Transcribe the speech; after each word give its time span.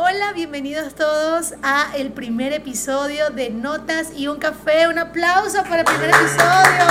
Hola, 0.00 0.32
bienvenidos 0.32 0.94
todos 0.94 1.54
a 1.60 1.90
el 1.96 2.12
primer 2.12 2.52
episodio 2.52 3.30
de 3.30 3.50
Notas 3.50 4.12
y 4.16 4.28
un 4.28 4.38
café. 4.38 4.86
Un 4.86 4.96
aplauso 4.96 5.60
para 5.64 5.80
el 5.80 5.84
primer 5.86 6.10
episodio. 6.10 6.84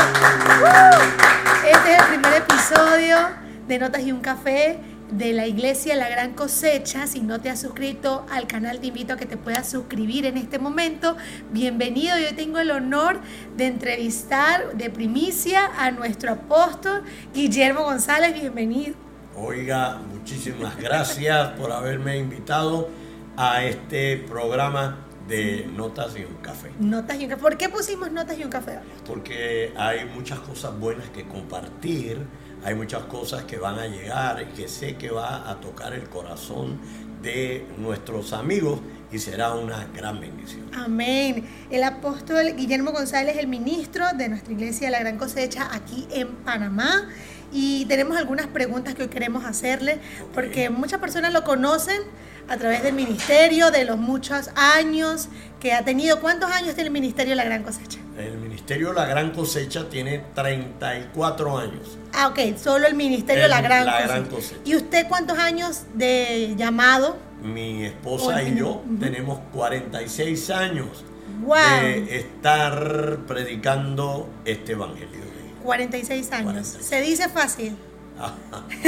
Este 1.65 1.93
es 1.93 1.99
el 1.99 2.05
primer 2.09 2.33
episodio 2.33 3.17
de 3.65 3.79
Notas 3.79 4.03
y 4.03 4.11
un 4.11 4.19
café 4.19 4.79
de 5.09 5.31
la 5.31 5.47
iglesia 5.47 5.95
La 5.95 6.09
Gran 6.09 6.33
Cosecha. 6.33 7.07
Si 7.07 7.21
no 7.21 7.39
te 7.39 7.49
has 7.49 7.61
suscrito 7.61 8.25
al 8.29 8.45
canal, 8.45 8.81
te 8.81 8.87
invito 8.87 9.13
a 9.13 9.15
que 9.15 9.25
te 9.25 9.37
puedas 9.37 9.69
suscribir 9.69 10.25
en 10.25 10.35
este 10.35 10.59
momento. 10.59 11.15
Bienvenido, 11.53 12.19
yo 12.19 12.35
tengo 12.35 12.59
el 12.59 12.71
honor 12.71 13.21
de 13.55 13.67
entrevistar 13.67 14.75
de 14.75 14.89
primicia 14.89 15.71
a 15.77 15.91
nuestro 15.91 16.33
apóstol 16.33 17.03
Guillermo 17.33 17.83
González. 17.83 18.33
Bienvenido. 18.33 18.95
Oiga, 19.39 20.01
muchísimas 20.27 20.75
gracias 20.75 21.51
por 21.51 21.71
haberme 21.71 22.17
invitado 22.17 22.89
a 23.37 23.63
este 23.63 24.17
programa 24.17 24.97
de 25.25 25.65
Notas 25.73 26.17
y 26.17 26.25
un 26.25 26.35
Café. 26.41 26.69
Notas 26.81 27.17
y 27.17 27.23
un 27.23 27.29
Café. 27.29 27.41
¿Por 27.41 27.57
qué 27.57 27.69
pusimos 27.69 28.11
Notas 28.11 28.37
y 28.37 28.43
un 28.43 28.49
Café? 28.49 28.79
Porque 29.05 29.71
hay 29.77 30.03
muchas 30.03 30.39
cosas 30.39 30.77
buenas 30.77 31.09
que 31.11 31.25
compartir, 31.25 32.17
hay 32.61 32.75
muchas 32.75 33.03
cosas 33.03 33.45
que 33.45 33.57
van 33.57 33.79
a 33.79 33.87
llegar 33.87 34.45
y 34.51 34.53
que 34.53 34.67
sé 34.67 34.97
que 34.97 35.11
va 35.11 35.49
a 35.49 35.61
tocar 35.61 35.93
el 35.93 36.09
corazón 36.09 36.77
de 37.21 37.65
nuestros 37.77 38.33
amigos 38.33 38.81
y 39.09 39.19
será 39.19 39.53
una 39.53 39.87
gran 39.95 40.19
bendición. 40.19 40.69
Amén. 40.73 41.47
El 41.71 41.85
apóstol 41.85 42.53
Guillermo 42.57 42.91
González, 42.91 43.37
el 43.37 43.47
ministro 43.47 44.05
de 44.13 44.27
nuestra 44.27 44.51
iglesia 44.51 44.87
de 44.87 44.91
la 44.91 44.99
Gran 44.99 45.17
Cosecha 45.17 45.69
aquí 45.73 46.05
en 46.11 46.35
Panamá 46.43 47.07
y 47.51 47.85
tenemos 47.85 48.17
algunas 48.17 48.47
preguntas 48.47 48.95
que 48.95 49.03
hoy 49.03 49.07
queremos 49.09 49.45
hacerle, 49.45 49.99
porque 50.33 50.69
muchas 50.69 50.99
personas 50.99 51.33
lo 51.33 51.43
conocen 51.43 52.01
a 52.49 52.57
través 52.57 52.83
del 52.83 52.93
ministerio, 52.93 53.71
de 53.71 53.85
los 53.85 53.97
muchos 53.97 54.49
años 54.55 55.27
que 55.59 55.73
ha 55.73 55.83
tenido. 55.83 56.19
¿Cuántos 56.19 56.51
años 56.51 56.75
tiene 56.75 56.87
el 56.87 56.93
ministerio 56.93 57.35
La 57.35 57.43
Gran 57.43 57.63
Cosecha? 57.63 57.99
El 58.17 58.37
ministerio 58.37 58.93
La 58.93 59.05
Gran 59.05 59.31
Cosecha 59.31 59.89
tiene 59.89 60.23
34 60.33 61.57
años. 61.57 61.97
Ah, 62.13 62.27
ok, 62.27 62.57
solo 62.57 62.87
el 62.87 62.95
ministerio 62.95 63.47
La, 63.47 63.61
Gran, 63.61 64.25
Cosecha. 64.25 64.61
¿Y 64.65 64.75
usted 64.75 65.07
cuántos 65.07 65.37
años 65.37 65.83
de 65.93 66.55
llamado? 66.57 67.17
Mi 67.41 67.85
esposa 67.85 68.41
y 68.43 68.57
yo 68.57 68.83
tenemos 68.99 69.39
46 69.53 70.49
años 70.49 71.05
de 71.45 72.17
estar 72.17 73.19
predicando 73.27 74.27
este 74.45 74.71
evangelio. 74.71 75.36
46 75.67 76.31
años. 76.31 76.77
¿Se 76.79 77.01
dice 77.01 77.27
fácil? 77.27 77.75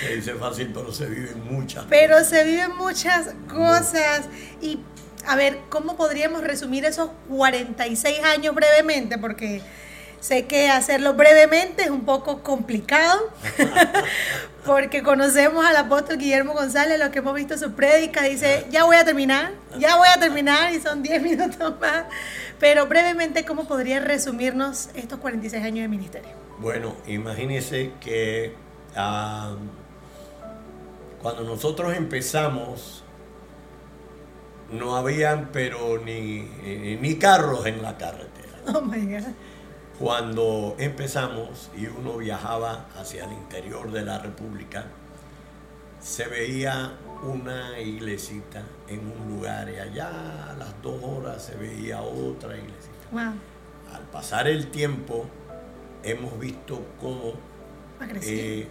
se 0.00 0.16
dice 0.16 0.34
fácil, 0.34 0.72
pero 0.72 0.90
se 0.90 1.06
viven 1.06 1.44
muchas. 1.44 1.84
Pero 1.90 2.24
se 2.24 2.42
viven 2.42 2.74
muchas 2.78 3.34
cosas. 3.50 4.22
Y 4.62 4.78
a 5.26 5.36
ver, 5.36 5.58
¿cómo 5.68 5.94
podríamos 5.96 6.42
resumir 6.42 6.86
esos 6.86 7.10
46 7.28 8.18
años 8.24 8.54
brevemente? 8.54 9.18
Porque 9.18 9.60
sé 10.20 10.46
que 10.46 10.70
hacerlo 10.70 11.12
brevemente 11.12 11.82
es 11.82 11.90
un 11.90 12.06
poco 12.06 12.42
complicado, 12.42 13.30
porque 14.64 15.02
conocemos 15.02 15.66
al 15.66 15.76
apóstol 15.76 16.16
Guillermo 16.16 16.54
González, 16.54 16.98
lo 16.98 17.10
que 17.10 17.18
hemos 17.18 17.34
visto 17.34 17.58
su 17.58 17.72
prédica, 17.72 18.22
dice, 18.22 18.66
ya 18.70 18.84
voy 18.84 18.96
a 18.96 19.04
terminar, 19.04 19.52
ya 19.78 19.96
voy 19.96 20.08
a 20.08 20.18
terminar, 20.18 20.72
y 20.72 20.80
son 20.80 21.02
10 21.02 21.22
minutos 21.22 21.74
más. 21.78 22.04
Pero 22.60 22.86
brevemente, 22.86 23.44
¿cómo 23.44 23.66
podría 23.66 24.00
resumirnos 24.00 24.88
estos 24.94 25.18
46 25.18 25.62
años 25.62 25.82
de 25.82 25.88
ministerio? 25.88 26.30
Bueno, 26.58 26.94
imagínese 27.06 27.92
que 28.00 28.54
ah, 28.96 29.54
cuando 31.20 31.42
nosotros 31.42 31.96
empezamos, 31.96 33.02
no 34.70 34.96
habían 34.96 35.50
pero 35.52 35.98
ni, 35.98 36.42
ni, 37.00 37.16
carros 37.16 37.66
en 37.66 37.82
la 37.82 37.96
carretera. 37.96 38.58
Oh 38.74 38.80
my 38.80 39.04
God. 39.06 39.28
Cuando 39.98 40.74
empezamos 40.78 41.70
y 41.76 41.86
uno 41.86 42.16
viajaba 42.16 42.86
hacia 42.96 43.24
el 43.24 43.32
interior 43.32 43.90
de 43.92 44.02
la 44.02 44.18
República, 44.18 44.86
se 46.00 46.26
veía 46.26 46.92
una 47.22 47.78
iglesita 47.80 48.62
en 48.88 49.00
un 49.00 49.36
lugar 49.36 49.70
y 49.70 49.78
allá 49.78 50.50
a 50.50 50.54
las 50.54 50.82
dos 50.82 51.02
horas 51.02 51.42
se 51.42 51.54
veía 51.56 52.02
otra 52.02 52.56
iglesita. 52.56 53.34
Al 53.92 54.02
pasar 54.12 54.48
el 54.48 54.68
tiempo 54.68 55.26
hemos 56.02 56.38
visto 56.38 56.84
cómo 57.00 57.34
eh, 58.22 58.68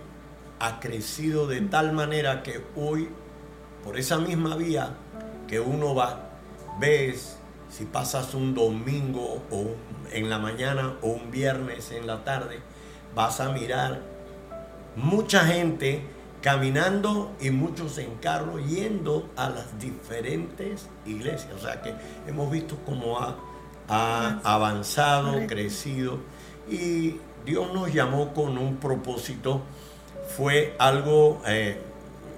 ha 0.60 0.80
crecido 0.80 1.48
de 1.48 1.62
tal 1.62 1.94
manera 1.94 2.44
que 2.44 2.64
hoy, 2.76 3.10
por 3.84 3.98
esa 3.98 4.18
misma 4.18 4.56
vía 4.56 4.96
que 5.48 5.60
uno 5.60 5.96
va, 5.96 6.30
ves 6.80 7.38
si 7.70 7.86
pasas 7.86 8.36
un 8.36 8.54
domingo 8.54 9.42
o 9.50 9.76
en 10.12 10.30
la 10.30 10.38
mañana 10.38 10.94
o 11.02 11.08
un 11.08 11.32
viernes 11.32 11.92
en 11.92 12.06
la 12.06 12.24
tarde, 12.24 12.60
vas 13.16 13.40
a 13.40 13.52
mirar 13.52 14.02
mucha 14.96 15.46
gente 15.46 16.04
caminando 16.44 17.32
y 17.40 17.52
muchos 17.52 17.98
en 17.98 18.16
carro 18.16 18.60
yendo 18.60 19.30
a 19.38 19.50
las 19.50 19.80
diferentes 19.80 20.90
iglesias. 21.06 21.54
O 21.56 21.60
sea 21.60 21.82
que 21.82 21.96
hemos 22.28 22.52
visto 22.52 22.78
cómo 22.86 23.18
ha, 23.18 23.38
avanzado, 23.88 25.46
crecido 25.48 26.20
y 26.70 27.16
Dios 27.46 27.74
nos 27.74 27.94
llamó 27.94 28.34
con 28.34 28.58
un 28.58 28.76
propósito. 28.76 29.62
Fue 30.36 30.76
algo 30.80 31.42
eh, 31.48 31.80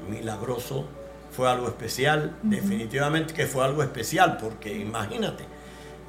milagroso, 0.09 0.85
fue 1.31 1.49
algo 1.49 1.67
especial, 1.67 2.37
definitivamente 2.43 3.33
que 3.33 3.47
fue 3.47 3.63
algo 3.63 3.81
especial, 3.81 4.37
porque 4.37 4.75
imagínate, 4.75 5.45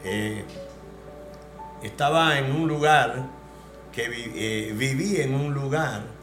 eh, 0.04 0.44
estaba 1.82 2.38
en 2.38 2.52
un 2.52 2.68
lugar, 2.68 3.26
que 3.92 4.06
eh, 4.08 4.72
viví 4.74 5.20
en 5.20 5.34
un 5.34 5.54
lugar 5.54 6.15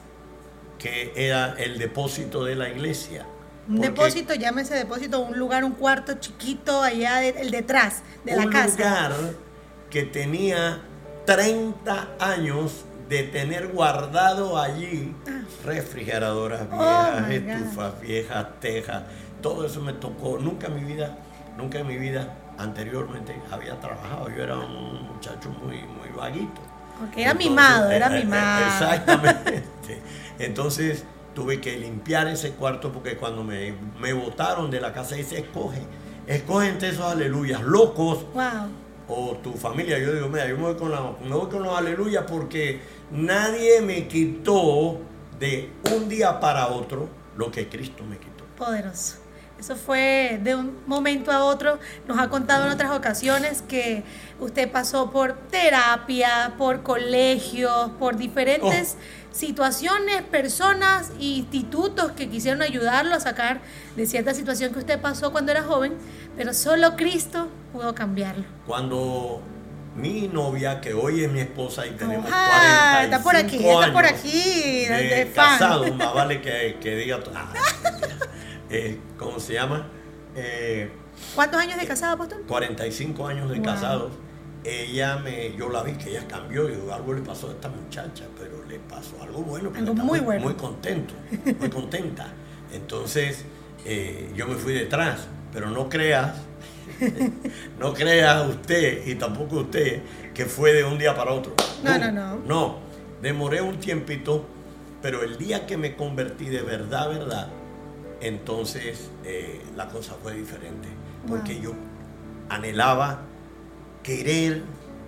que 0.83 1.13
era 1.15 1.55
el 1.57 1.79
depósito 1.79 2.43
de 2.43 2.55
la 2.55 2.67
iglesia. 2.67 3.25
Un 3.69 3.79
depósito, 3.79 4.33
llámese 4.33 4.75
depósito, 4.75 5.21
un 5.21 5.39
lugar, 5.39 5.63
un 5.63 5.71
cuarto 5.71 6.15
chiquito 6.19 6.81
allá, 6.81 7.23
el 7.23 7.51
detrás 7.51 8.03
de 8.25 8.35
la 8.35 8.49
casa. 8.49 8.73
Un 8.73 8.77
lugar 8.77 9.11
que 9.89 10.03
tenía 10.03 10.81
30 11.25 12.15
años 12.19 12.83
de 13.07 13.23
tener 13.23 13.69
guardado 13.69 14.59
allí 14.59 15.15
ah. 15.25 15.43
refrigeradoras 15.63 16.67
oh 16.69 17.27
viejas, 17.29 17.31
estufas 17.31 18.01
viejas, 18.01 18.47
tejas, 18.59 19.03
todo 19.41 19.65
eso 19.65 19.79
me 19.79 19.93
tocó. 19.93 20.37
Nunca 20.37 20.67
en 20.67 20.75
mi 20.75 20.83
vida, 20.83 21.17
nunca 21.57 21.79
en 21.79 21.87
mi 21.87 21.97
vida 21.97 22.35
anteriormente 22.57 23.41
había 23.49 23.79
trabajado. 23.79 24.27
Yo 24.35 24.43
era 24.43 24.57
un 24.57 25.03
muchacho 25.13 25.49
muy, 25.49 25.77
muy 25.77 26.09
vaguito. 26.13 26.61
Porque 27.03 27.21
era 27.21 27.33
mimado, 27.33 27.91
era 27.91 28.07
eh, 28.07 28.19
eh, 28.19 28.23
mimado. 28.23 28.65
Exactamente. 28.65 29.63
Entonces 30.39 31.03
tuve 31.35 31.59
que 31.59 31.77
limpiar 31.77 32.27
ese 32.27 32.51
cuarto 32.51 32.91
porque 32.91 33.17
cuando 33.17 33.43
me, 33.43 33.75
me 33.99 34.13
botaron 34.13 34.71
de 34.71 34.79
la 34.79 34.93
casa 34.93 35.15
dice, 35.15 35.39
escoge, 35.39 35.81
escoge 36.27 36.69
entre 36.69 36.89
esos 36.89 37.05
aleluyas 37.05 37.61
locos. 37.61 38.25
O 39.07 39.37
tu 39.43 39.53
familia, 39.53 39.99
yo 39.99 40.13
digo, 40.13 40.29
mira, 40.29 40.47
yo 40.47 40.55
me 40.55 40.63
voy, 40.63 40.75
con 40.75 40.89
me 40.89 41.35
voy 41.35 41.49
con 41.49 41.61
los 41.61 41.77
aleluyas 41.77 42.23
porque 42.25 42.81
nadie 43.11 43.81
me 43.81 44.07
quitó 44.07 45.01
de 45.39 45.71
un 45.93 46.07
día 46.07 46.39
para 46.39 46.67
otro 46.67 47.09
lo 47.35 47.51
que 47.51 47.67
Cristo 47.67 48.05
me 48.05 48.17
quitó. 48.17 48.45
Poderoso. 48.57 49.22
Eso 49.59 49.75
fue 49.75 50.39
de 50.43 50.55
un 50.55 50.77
momento 50.87 51.31
a 51.31 51.45
otro. 51.45 51.79
Nos 52.07 52.19
ha 52.19 52.29
contado 52.29 52.65
en 52.65 52.73
otras 52.73 52.91
ocasiones 52.91 53.61
que 53.61 54.03
usted 54.39 54.69
pasó 54.71 55.11
por 55.11 55.33
terapia, 55.49 56.53
por 56.57 56.83
colegios, 56.83 57.91
por 57.99 58.17
diferentes... 58.17 58.97
Oh 58.99 59.23
situaciones, 59.33 60.21
personas, 60.21 61.11
institutos 61.19 62.11
que 62.11 62.29
quisieron 62.29 62.61
ayudarlo 62.61 63.15
a 63.15 63.19
sacar 63.19 63.61
de 63.95 64.05
cierta 64.05 64.33
situación 64.33 64.71
que 64.71 64.79
usted 64.79 65.01
pasó 65.01 65.31
cuando 65.31 65.51
era 65.51 65.63
joven, 65.63 65.93
pero 66.37 66.53
solo 66.53 66.95
Cristo 66.95 67.49
pudo 67.73 67.93
cambiarlo. 67.95 68.45
Cuando 68.65 69.41
mi 69.95 70.27
novia, 70.27 70.79
que 70.79 70.93
hoy 70.93 71.23
es 71.23 71.31
mi 71.31 71.39
esposa 71.39 71.85
y 71.85 71.91
tenemos 71.91 72.29
ah, 72.31 73.01
está 73.03 73.21
por 73.21 73.35
aquí, 73.35 73.57
está 73.57 73.91
por 73.91 74.05
aquí, 74.05 74.85
de, 74.85 75.31
casado, 75.33 75.91
más 75.93 76.13
vale 76.13 76.41
que, 76.41 76.77
que 76.79 76.95
diga, 76.95 77.19
ah, 77.35 77.51
eh, 78.73 78.99
¿cómo 79.17 79.39
se 79.39 79.53
llama? 79.53 79.87
Eh, 80.35 80.89
¿Cuántos 81.35 81.61
años 81.61 81.79
de 81.79 81.85
casado, 81.85 82.17
pastor? 82.17 82.41
45 82.47 83.27
años 83.27 83.49
de 83.49 83.61
casados 83.61 84.11
ella 84.63 85.17
me, 85.17 85.55
yo 85.57 85.69
la 85.69 85.83
vi 85.83 85.93
que 85.93 86.11
ella 86.11 86.27
cambió 86.27 86.69
y 86.69 86.73
algo 86.91 87.13
le 87.13 87.21
pasó 87.21 87.49
a 87.49 87.51
esta 87.51 87.69
muchacha, 87.69 88.25
pero 88.37 88.63
le 88.65 88.79
pasó 88.79 89.21
algo 89.21 89.41
bueno, 89.41 89.71
algo 89.75 89.93
muy, 89.93 90.19
bueno. 90.19 90.41
muy 90.41 90.53
contento, 90.53 91.13
muy 91.59 91.69
contenta. 91.69 92.27
Entonces 92.71 93.45
eh, 93.85 94.31
yo 94.35 94.47
me 94.47 94.55
fui 94.55 94.73
detrás, 94.73 95.27
pero 95.51 95.69
no 95.69 95.89
creas, 95.89 96.37
no 97.79 97.93
crea 97.93 98.43
usted 98.43 99.05
y 99.05 99.15
tampoco 99.15 99.57
usted 99.57 100.01
que 100.33 100.45
fue 100.45 100.73
de 100.73 100.83
un 100.83 100.97
día 100.97 101.15
para 101.15 101.31
otro. 101.31 101.53
No, 101.83 101.97
no, 101.97 102.11
no. 102.11 102.37
No, 102.45 102.77
demoré 103.21 103.61
un 103.61 103.77
tiempito, 103.79 104.45
pero 105.01 105.23
el 105.23 105.37
día 105.37 105.65
que 105.65 105.77
me 105.77 105.95
convertí 105.95 106.45
de 106.45 106.61
verdad, 106.61 107.09
verdad, 107.09 107.49
entonces 108.23 109.09
eh, 109.25 109.61
la 109.75 109.89
cosa 109.89 110.15
fue 110.21 110.33
diferente, 110.33 110.87
porque 111.27 111.59
yo 111.59 111.73
anhelaba 112.49 113.21
querer 114.01 114.63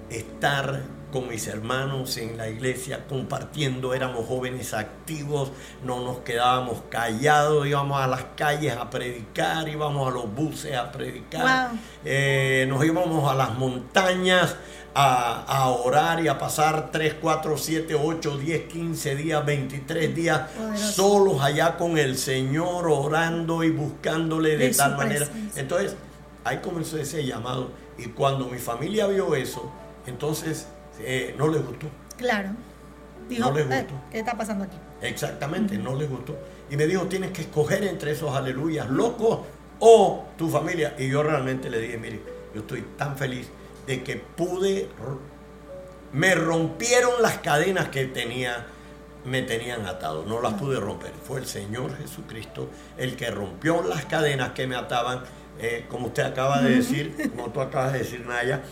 estar 0.10 0.84
con 1.16 1.30
mis 1.30 1.48
hermanos 1.48 2.18
en 2.18 2.36
la 2.36 2.50
iglesia 2.50 3.06
compartiendo, 3.08 3.94
éramos 3.94 4.28
jóvenes 4.28 4.74
activos, 4.74 5.50
no 5.82 6.02
nos 6.02 6.18
quedábamos 6.18 6.80
callados, 6.90 7.66
íbamos 7.66 8.02
a 8.02 8.08
las 8.08 8.26
calles 8.36 8.76
a 8.76 8.90
predicar, 8.90 9.70
íbamos 9.70 10.10
a 10.10 10.12
los 10.12 10.36
buses 10.36 10.76
a 10.76 10.92
predicar, 10.92 11.72
eh, 12.04 12.66
nos 12.68 12.84
íbamos 12.84 13.32
a 13.32 13.34
las 13.34 13.58
montañas 13.58 14.58
a, 14.94 15.70
orar 15.70 16.22
y 16.22 16.28
a 16.28 16.38
pasar 16.38 16.90
3, 16.92 17.16
4, 17.22 17.58
7, 17.58 17.96
8, 17.96 18.38
10, 18.38 18.64
15 18.66 19.16
días, 19.16 19.46
23 19.46 20.14
días 20.14 20.42
solos 20.76 21.42
allá 21.42 21.78
con 21.78 21.98
el 21.98 22.18
Señor, 22.18 22.90
orando 22.90 23.64
y 23.64 23.70
buscándole 23.70 24.58
de, 24.58 24.74
tal 24.74 24.98
manera. 24.98 25.30
Entonces, 25.56 25.96
ahí 26.44 26.58
comenzó 26.58 26.98
ese 26.98 27.26
llamado. 27.26 27.72
Y 27.98 28.08
cuando 28.08 28.48
mi 28.48 28.58
familia 28.58 29.08
vio 29.08 29.34
eso, 29.36 29.72
entonces 30.08 30.68
eh, 31.00 31.36
no 31.38 31.48
les 31.48 31.66
gustó. 31.66 31.88
Claro. 32.18 32.50
Dijo, 33.30 33.50
no 33.50 33.56
les 33.56 33.66
eh, 33.66 33.82
gustó. 33.82 34.02
¿qué 34.12 34.20
está 34.20 34.38
pasando 34.38 34.66
aquí? 34.66 34.78
Exactamente, 35.02 35.78
no 35.78 35.96
les 35.96 36.10
gustó. 36.10 36.38
Y 36.70 36.78
me 36.78 36.88
dijo, 36.88 37.06
tienes 37.06 37.32
que 37.32 37.42
escoger 37.42 37.84
entre 37.84 38.12
esos 38.12 38.36
aleluyas 38.36 38.90
locos 38.90 39.40
o 39.80 40.26
tu 40.38 40.50
familia. 40.50 40.96
Y 40.98 41.10
yo 41.10 41.24
realmente 41.24 41.70
le 41.70 41.80
dije, 41.80 41.98
mire, 41.98 42.22
yo 42.54 42.62
estoy 42.62 42.82
tan 42.98 43.18
feliz 43.18 43.48
de 43.86 44.04
que 44.04 44.16
pude, 44.16 44.88
me 46.12 46.34
rompieron 46.36 47.22
las 47.22 47.40
cadenas 47.40 47.90
que 47.90 48.06
tenía, 48.06 48.66
me 49.26 49.42
tenían 49.42 49.86
atado, 49.86 50.26
no 50.26 50.42
las 50.42 50.54
pude 50.54 50.80
romper. 50.80 51.12
Fue 51.24 51.40
el 51.40 51.46
Señor 51.46 51.96
Jesucristo 51.98 52.70
el 52.98 53.16
que 53.16 53.30
rompió 53.30 53.84
las 53.84 54.06
cadenas 54.06 54.52
que 54.52 54.66
me 54.68 54.76
ataban, 54.76 55.24
eh, 55.60 55.86
como 55.90 56.08
usted 56.08 56.24
acaba 56.24 56.62
de 56.62 56.76
decir, 56.76 57.16
como 57.36 57.52
tú 57.52 57.62
acabas 57.62 57.94
de 57.94 58.00
decir, 58.00 58.26
Naya. 58.26 58.64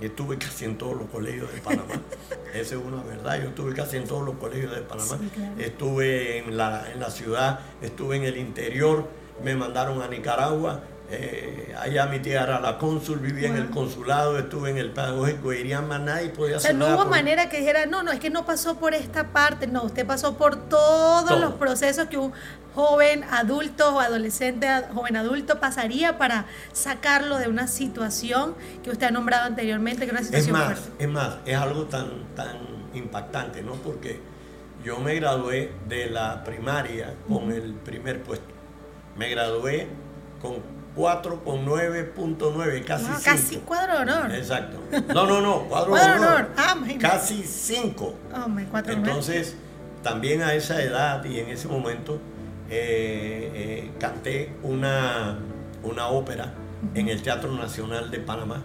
Estuve 0.00 0.38
casi 0.38 0.64
en 0.64 0.78
todos 0.78 0.96
los 0.96 1.08
colegios 1.08 1.52
de 1.52 1.60
Panamá. 1.60 2.00
Esa 2.54 2.76
es 2.76 2.80
una 2.82 3.02
verdad. 3.02 3.42
Yo 3.42 3.48
estuve 3.48 3.74
casi 3.74 3.96
en 3.96 4.04
todos 4.04 4.24
los 4.24 4.36
colegios 4.36 4.74
de 4.74 4.82
Panamá. 4.82 5.18
Estuve 5.58 6.38
en 6.38 6.56
la, 6.56 6.90
en 6.92 7.00
la 7.00 7.10
ciudad, 7.10 7.60
estuve 7.82 8.16
en 8.16 8.24
el 8.24 8.36
interior, 8.36 9.08
me 9.42 9.54
mandaron 9.54 10.00
a 10.02 10.08
Nicaragua, 10.08 10.82
eh, 11.10 11.74
allá 11.80 12.06
mi 12.06 12.18
tía 12.18 12.42
era 12.42 12.60
la 12.60 12.76
cónsul, 12.76 13.18
vivía 13.18 13.48
en 13.48 13.56
el 13.56 13.70
consulado, 13.70 14.38
estuve 14.38 14.70
en 14.70 14.76
el 14.76 14.90
pedagógico, 14.90 15.54
irían 15.54 15.88
más 15.88 16.00
nadie 16.00 16.28
podía 16.28 16.58
hacer 16.58 16.74
o 16.74 16.78
sea, 16.78 16.88
no 16.88 16.94
hubo 16.94 17.08
manera 17.08 17.48
que 17.48 17.58
dijera, 17.58 17.86
no, 17.86 18.02
no, 18.02 18.12
es 18.12 18.20
que 18.20 18.28
no 18.28 18.44
pasó 18.44 18.78
por 18.78 18.92
esta 18.92 19.28
parte, 19.28 19.66
no, 19.66 19.84
usted 19.84 20.06
pasó 20.06 20.36
por 20.36 20.56
todos 20.68 21.40
los 21.40 21.54
procesos 21.54 22.08
que 22.08 22.18
un 22.18 22.32
joven 22.74 23.24
adulto 23.30 23.94
o 23.94 24.00
adolescente, 24.00 24.68
joven 24.92 25.16
adulto 25.16 25.60
pasaría 25.60 26.18
para 26.18 26.44
sacarlo 26.72 27.38
de 27.38 27.48
una 27.48 27.68
situación 27.68 28.54
que 28.84 28.90
usted 28.90 29.06
ha 29.06 29.10
nombrado 29.10 29.46
anteriormente, 29.46 30.00
que 30.00 30.06
es 30.06 30.12
una 30.12 30.22
situación 30.22 30.56
es 30.56 30.62
más, 30.62 30.78
Es 30.98 31.08
más, 31.08 31.36
es 31.46 31.56
algo 31.56 31.84
tan, 31.84 32.34
tan 32.36 32.58
impactante, 32.92 33.62
¿no? 33.62 33.72
Porque 33.72 34.20
yo 34.84 35.00
me 35.00 35.14
gradué 35.14 35.72
de 35.88 36.10
la 36.10 36.44
primaria 36.44 37.14
con 37.26 37.50
el 37.50 37.72
primer 37.74 38.22
puesto. 38.22 38.46
Me 39.16 39.30
gradué 39.30 39.88
con 40.40 40.77
4 40.98 41.44
con 41.44 41.64
9.9, 41.64 42.84
casi 42.84 43.04
5. 43.04 43.20
casi 43.24 43.56
cuadro 43.58 43.98
de 43.98 44.02
honor. 44.02 44.34
Exacto. 44.34 44.78
No, 45.14 45.26
no, 45.26 45.40
no, 45.40 45.60
cuadro, 45.68 45.94
de 45.94 46.02
honor. 46.02 46.48
Ah, 46.56 46.76
casi 47.00 47.44
5. 47.44 48.14
Entonces, 48.88 49.54
también 50.02 50.42
a 50.42 50.54
esa 50.54 50.82
edad 50.82 51.24
y 51.24 51.38
en 51.38 51.50
ese 51.50 51.68
momento 51.68 52.18
eh, 52.68 53.50
eh, 53.54 53.90
canté 54.00 54.52
una, 54.64 55.38
una 55.84 56.08
ópera 56.08 56.52
en 56.96 57.08
el 57.08 57.22
Teatro 57.22 57.52
Nacional 57.52 58.10
de 58.10 58.18
Panamá. 58.18 58.60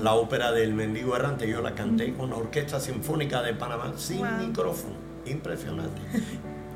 La 0.00 0.14
ópera 0.14 0.52
del 0.52 0.74
Mendigo 0.74 1.16
Errante, 1.16 1.48
yo 1.48 1.60
la 1.60 1.74
canté 1.74 2.14
con 2.14 2.30
la 2.30 2.36
Orquesta 2.36 2.78
Sinfónica 2.78 3.42
de 3.42 3.52
Panamá 3.52 3.94
sin 3.96 4.22
micrófono. 4.38 4.94
Impresionante. 5.26 6.00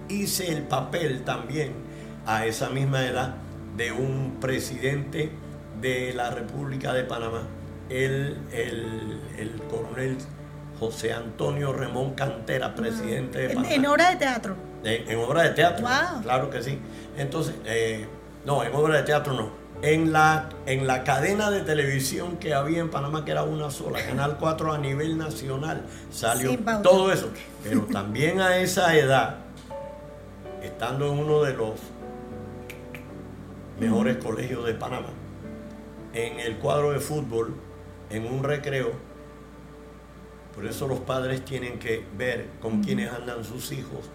Hice 0.09 0.51
el 0.51 0.63
papel 0.63 1.23
también 1.23 1.73
a 2.27 2.47
esa 2.47 2.69
misma 2.69 3.07
edad 3.07 3.37
de 3.79 3.93
un 3.93 4.39
presidente 4.41 5.31
de 5.81 6.13
la 6.13 6.31
República 6.31 6.93
de 6.93 7.05
Panamá, 7.05 7.45
el, 7.89 8.37
el, 8.53 9.63
coronel 9.71 10.19
José 10.81 11.13
Antonio 11.13 11.73
Remón 11.73 12.15
Cantera, 12.15 12.75
presidente 12.75 13.39
de 13.39 13.49
Panamá. 13.55 13.73
¿En, 13.73 13.87
obra 13.87 14.11
de 14.11 14.17
teatro? 14.17 14.57
En, 14.83 15.19
obra 15.19 15.45
de 15.45 15.51
teatro, 15.51 15.87
claro 16.23 16.51
que 16.51 16.63
sí. 16.63 16.81
Entonces, 17.17 17.55
eh, 17.65 18.07
no, 18.45 18.65
en 18.65 18.75
obra 18.75 18.97
de 18.97 19.03
teatro 19.05 19.33
no. 19.33 19.51
En 19.81 20.13
la, 20.13 20.49
en 20.67 20.89
la 20.89 21.05
cadena 21.05 21.53
de 21.53 21.61
televisión 21.61 22.37
que 22.39 22.53
había 22.53 22.81
en 22.81 22.91
Panamá, 22.91 23.25
que 23.25 23.31
era 23.31 23.45
una 23.45 23.71
sola, 23.71 24.05
Canal 24.05 24.37
4 24.41 24.73
a 24.73 24.79
nivel 24.79 25.17
nacional, 25.17 25.85
salió 26.11 26.59
todo 26.83 27.13
eso. 27.13 27.31
Pero 27.63 27.83
también 27.83 28.41
a 28.41 28.57
esa 28.57 28.97
edad, 28.97 29.37
estando 30.65 31.13
en 31.13 31.21
uno 31.21 31.43
de 31.45 31.55
los 31.55 31.75
mejores 33.79 34.17
colegios 34.19 34.67
de 34.67 34.75
Panamá. 34.75 35.09
En 36.13 36.41
el 36.41 36.57
cuadro 36.57 36.93
de 36.93 37.01
fútbol, 37.01 37.55
en 38.11 38.27
un 38.27 38.43
recreo, 38.43 38.93
por 40.55 40.67
eso 40.67 40.89
los 40.89 41.01
padres 41.01 41.45
tienen 41.45 41.79
que 41.79 42.05
ver 42.17 42.47
con 42.61 42.83
quiénes 42.83 43.13
andan 43.13 43.45
sus 43.45 43.71
hijos. 43.73 44.11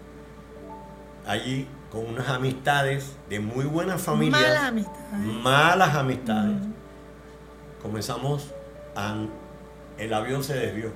Allí, 1.26 1.66
con 1.90 2.06
unas 2.06 2.28
amistades 2.28 3.16
de 3.30 3.40
muy 3.40 3.64
buenas 3.64 4.02
familias. 4.02 4.42
Malas 4.42 4.64
amistades. 4.64 5.42
Malas 5.42 5.94
amistades. 5.94 6.56
Comenzamos 7.80 8.52
a... 8.94 9.14
El 9.96 10.12
avión 10.12 10.42
se 10.42 10.54
desvió. 10.54 10.90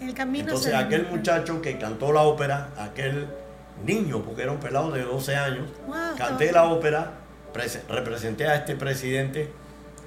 El 0.00 0.14
camino 0.14 0.44
Entonces, 0.44 0.72
aquel 0.72 1.08
muchacho 1.08 1.60
que 1.60 1.78
cantó 1.78 2.12
la 2.12 2.22
ópera, 2.22 2.70
aquel 2.78 3.26
niño, 3.84 4.22
porque 4.22 4.42
era 4.42 4.52
un 4.52 4.60
pelado 4.60 4.92
de 4.92 5.02
12 5.02 5.36
años, 5.36 5.68
canté 6.16 6.52
la 6.52 6.64
ópera 6.64 7.25
representé 7.88 8.46
a 8.46 8.56
este 8.56 8.76
presidente, 8.76 9.50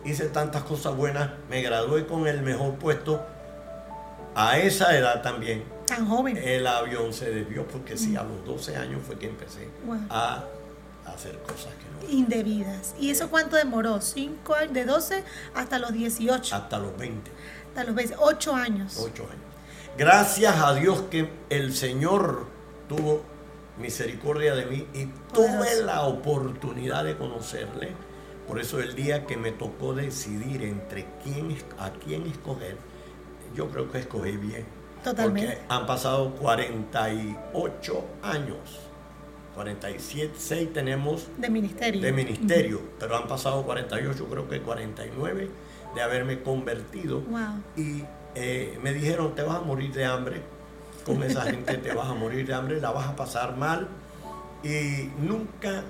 hice 0.05 0.25
tantas 0.27 0.63
cosas 0.63 0.95
buenas, 0.95 1.31
me 1.49 1.61
gradué 1.61 2.05
con 2.05 2.27
el 2.27 2.41
mejor 2.41 2.75
puesto. 2.75 3.25
A 4.35 4.57
esa 4.59 4.95
edad 4.95 5.21
también. 5.21 5.63
Tan 5.85 6.07
joven. 6.07 6.37
El 6.37 6.65
avión 6.67 7.13
se 7.13 7.31
desvió 7.31 7.67
porque 7.67 7.97
sí, 7.97 8.15
a 8.15 8.23
los 8.23 8.45
12 8.45 8.77
años 8.77 9.01
fue 9.05 9.17
que 9.17 9.27
empecé 9.27 9.67
a 10.09 10.45
hacer 11.05 11.37
cosas 11.39 11.73
que 11.73 12.07
no. 12.07 12.13
Indebidas. 12.13 12.95
¿Y 12.99 13.09
eso 13.09 13.29
cuánto 13.29 13.55
demoró? 13.55 13.99
¿Cinco? 13.99 14.55
¿De 14.71 14.85
12 14.85 15.23
hasta 15.55 15.79
los 15.79 15.91
18? 15.91 16.55
Hasta 16.55 16.77
los 16.77 16.95
20. 16.97 17.31
Hasta 17.69 17.83
los 17.83 17.95
20. 17.95 18.15
8 18.19 18.55
años. 18.55 18.97
8 18.97 19.23
años. 19.23 19.49
Gracias 19.97 20.55
a 20.57 20.73
Dios 20.75 21.03
que 21.09 21.29
el 21.49 21.75
Señor 21.75 22.47
tuvo 22.87 23.23
misericordia 23.79 24.55
de 24.55 24.65
mí 24.65 24.87
y 24.93 25.05
tuve 25.33 25.81
la 25.83 26.01
oportunidad 26.03 27.03
de 27.03 27.17
conocerle. 27.17 27.89
Por 28.47 28.59
eso 28.59 28.79
el 28.79 28.95
día 28.95 29.25
que 29.25 29.37
me 29.37 29.51
tocó 29.51 29.93
decidir 29.93 30.63
entre 30.63 31.05
quién, 31.23 31.55
a 31.77 31.91
quién 31.91 32.25
escoger, 32.27 32.77
yo 33.55 33.69
creo 33.69 33.91
que 33.91 33.99
escogí 33.99 34.37
bien. 34.37 34.65
Totalmente. 35.03 35.53
Porque 35.53 35.73
han 35.73 35.85
pasado 35.85 36.31
48 36.35 38.05
años. 38.23 38.57
47, 39.55 40.33
6 40.37 40.73
tenemos 40.73 41.27
de 41.37 41.49
ministerio. 41.49 42.01
De 42.01 42.11
ministerio, 42.11 42.81
pero 42.97 43.17
han 43.17 43.27
pasado 43.27 43.63
48, 43.63 44.25
creo 44.29 44.47
que 44.47 44.61
49 44.61 45.49
de 45.95 46.01
haberme 46.01 46.41
convertido. 46.41 47.21
Y 47.75 48.03
eh, 48.35 48.79
me 48.81 48.93
dijeron, 48.93 49.35
te 49.35 49.43
vas 49.43 49.57
a 49.57 49.61
morir 49.61 49.91
de 49.91 50.05
hambre 50.05 50.41
con 51.09 51.23
esa 51.23 51.41
gente 51.41 51.77
te 51.77 51.93
vas 51.93 52.07
a 52.07 52.13
morir 52.13 52.45
de 52.45 52.53
hambre, 52.53 52.79
la 52.79 52.91
vas 52.91 53.07
a 53.07 53.15
pasar 53.15 53.57
mal. 53.57 53.87
Y 54.63 55.09
nunca 55.19 55.83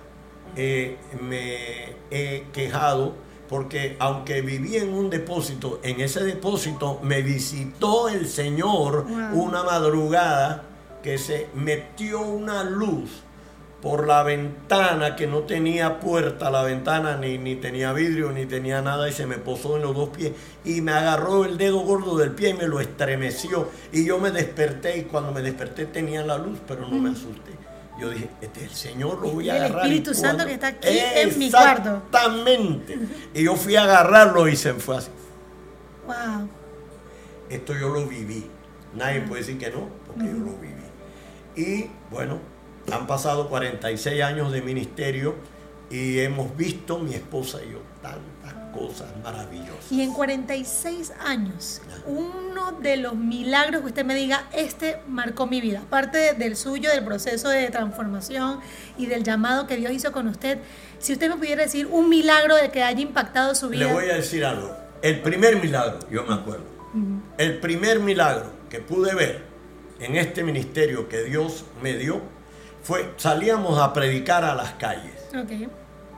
eh, 0.55 0.97
me 1.21 1.95
he 2.09 2.45
quejado 2.53 3.13
porque 3.49 3.97
aunque 3.99 4.41
viví 4.41 4.77
en 4.77 4.93
un 4.93 5.09
depósito, 5.09 5.79
en 5.83 5.99
ese 5.99 6.23
depósito 6.23 6.99
me 7.01 7.21
visitó 7.21 8.07
el 8.07 8.27
Señor 8.27 9.07
una 9.33 9.63
madrugada 9.63 10.63
que 11.03 11.17
se 11.17 11.47
metió 11.55 12.21
una 12.21 12.63
luz 12.63 13.23
por 13.81 14.07
la 14.07 14.23
ventana 14.23 15.15
que 15.15 15.25
no 15.25 15.39
tenía 15.39 15.99
puerta, 15.99 16.51
la 16.51 16.63
ventana 16.63 17.15
ni, 17.15 17.37
ni 17.37 17.55
tenía 17.55 17.93
vidrio, 17.93 18.31
ni 18.31 18.45
tenía 18.45 18.81
nada, 18.81 19.07
y 19.07 19.13
se 19.13 19.25
me 19.25 19.37
posó 19.37 19.77
en 19.77 19.83
los 19.83 19.95
dos 19.95 20.09
pies 20.09 20.33
y 20.65 20.81
me 20.81 20.91
agarró 20.91 21.45
el 21.45 21.57
dedo 21.57 21.79
gordo 21.79 22.17
del 22.17 22.31
pie 22.31 22.49
y 22.49 22.53
me 22.55 22.67
lo 22.67 22.79
estremeció. 22.81 23.69
Y 23.93 24.05
yo 24.05 24.19
me 24.19 24.31
desperté 24.31 24.97
y 24.97 25.03
cuando 25.03 25.31
me 25.31 25.41
desperté 25.41 25.85
tenía 25.85 26.25
la 26.25 26.37
luz, 26.37 26.59
pero 26.67 26.87
no 26.87 26.97
me 26.99 27.11
asusté. 27.11 27.51
Yo 27.99 28.09
dije, 28.09 28.29
este 28.41 28.61
es 28.61 28.71
el 28.71 28.75
Señor, 28.75 29.21
lo 29.21 29.29
voy 29.29 29.49
a 29.49 29.55
agarrar. 29.55 29.85
El 29.85 29.91
Espíritu 29.91 30.13
Santo 30.13 30.45
que 30.45 30.53
está 30.53 30.67
aquí 30.67 30.87
en 30.87 31.39
mi 31.39 31.51
cuarto. 31.51 32.01
Exactamente. 32.05 32.97
Y 33.33 33.43
yo 33.43 33.55
fui 33.55 33.75
a 33.75 33.83
agarrarlo 33.83 34.47
y 34.47 34.55
se 34.55 34.73
fue 34.73 34.97
así. 34.97 35.09
Wow. 36.05 36.49
Esto 37.49 37.73
yo 37.73 37.89
lo 37.89 38.05
viví. 38.05 38.49
Nadie 38.95 39.21
puede 39.21 39.41
decir 39.41 39.57
que 39.57 39.69
no, 39.69 39.89
porque 40.07 40.25
yo 40.25 40.37
lo 40.37 40.57
viví. 40.57 40.79
Y 41.55 41.89
bueno, 42.09 42.39
Han 42.91 43.07
pasado 43.07 43.49
46 43.49 44.21
años 44.23 44.51
de 44.51 44.61
ministerio 44.61 45.35
y 45.89 46.19
hemos 46.19 46.55
visto, 46.55 46.99
mi 46.99 47.13
esposa 47.15 47.59
y 47.67 47.71
yo, 47.71 47.79
tantas 48.01 48.53
cosas 48.73 49.07
maravillosas. 49.23 49.91
Y 49.91 50.01
en 50.01 50.13
46 50.13 51.13
años, 51.19 51.81
uno 52.05 52.73
de 52.73 52.97
los 52.97 53.15
milagros 53.15 53.81
que 53.81 53.87
usted 53.87 54.05
me 54.05 54.15
diga, 54.15 54.47
este 54.53 55.01
marcó 55.07 55.47
mi 55.47 55.61
vida, 55.61 55.81
aparte 55.81 56.33
del 56.33 56.55
suyo, 56.55 56.89
del 56.91 57.03
proceso 57.03 57.49
de 57.49 57.69
transformación 57.69 58.59
y 58.97 59.07
del 59.07 59.23
llamado 59.23 59.65
que 59.65 59.75
Dios 59.77 59.91
hizo 59.91 60.11
con 60.11 60.27
usted, 60.27 60.59
si 60.99 61.13
usted 61.13 61.29
me 61.29 61.37
pudiera 61.37 61.63
decir 61.63 61.87
un 61.87 62.09
milagro 62.09 62.55
de 62.55 62.69
que 62.69 62.83
haya 62.83 63.01
impactado 63.01 63.55
su 63.55 63.69
vida. 63.69 63.87
Le 63.87 63.93
voy 63.93 64.09
a 64.09 64.15
decir 64.15 64.45
algo. 64.45 64.75
El 65.01 65.21
primer 65.21 65.61
milagro, 65.61 65.99
yo 66.11 66.23
me 66.25 66.35
acuerdo, 66.35 66.65
el 67.37 67.59
primer 67.59 67.99
milagro 67.99 68.51
que 68.69 68.79
pude 68.79 69.15
ver 69.15 69.43
en 69.99 70.15
este 70.15 70.43
ministerio 70.43 71.09
que 71.09 71.23
Dios 71.23 71.65
me 71.81 71.95
dio 71.95 72.21
fue, 72.83 73.13
salíamos 73.17 73.79
a 73.79 73.93
predicar 73.93 74.43
a 74.43 74.55
las 74.55 74.71
calles. 74.73 75.13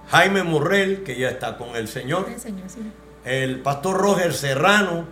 Jaime 0.10 0.44
Morrell, 0.44 1.04
que 1.04 1.18
ya 1.18 1.30
está 1.30 1.58
con 1.58 1.76
el 1.76 1.88
Señor, 1.88 2.28
El 2.30 2.40
Señor, 2.40 2.70
sí. 2.70 2.82
el 3.26 3.62
pastor 3.62 3.98
Roger 3.98 4.34
Serrano, 4.34 5.06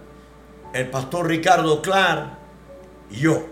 el 0.74 0.90
pastor 0.90 1.28
Ricardo 1.28 1.82
Clar 1.82 2.38
y 3.12 3.18
yo, 3.22 3.46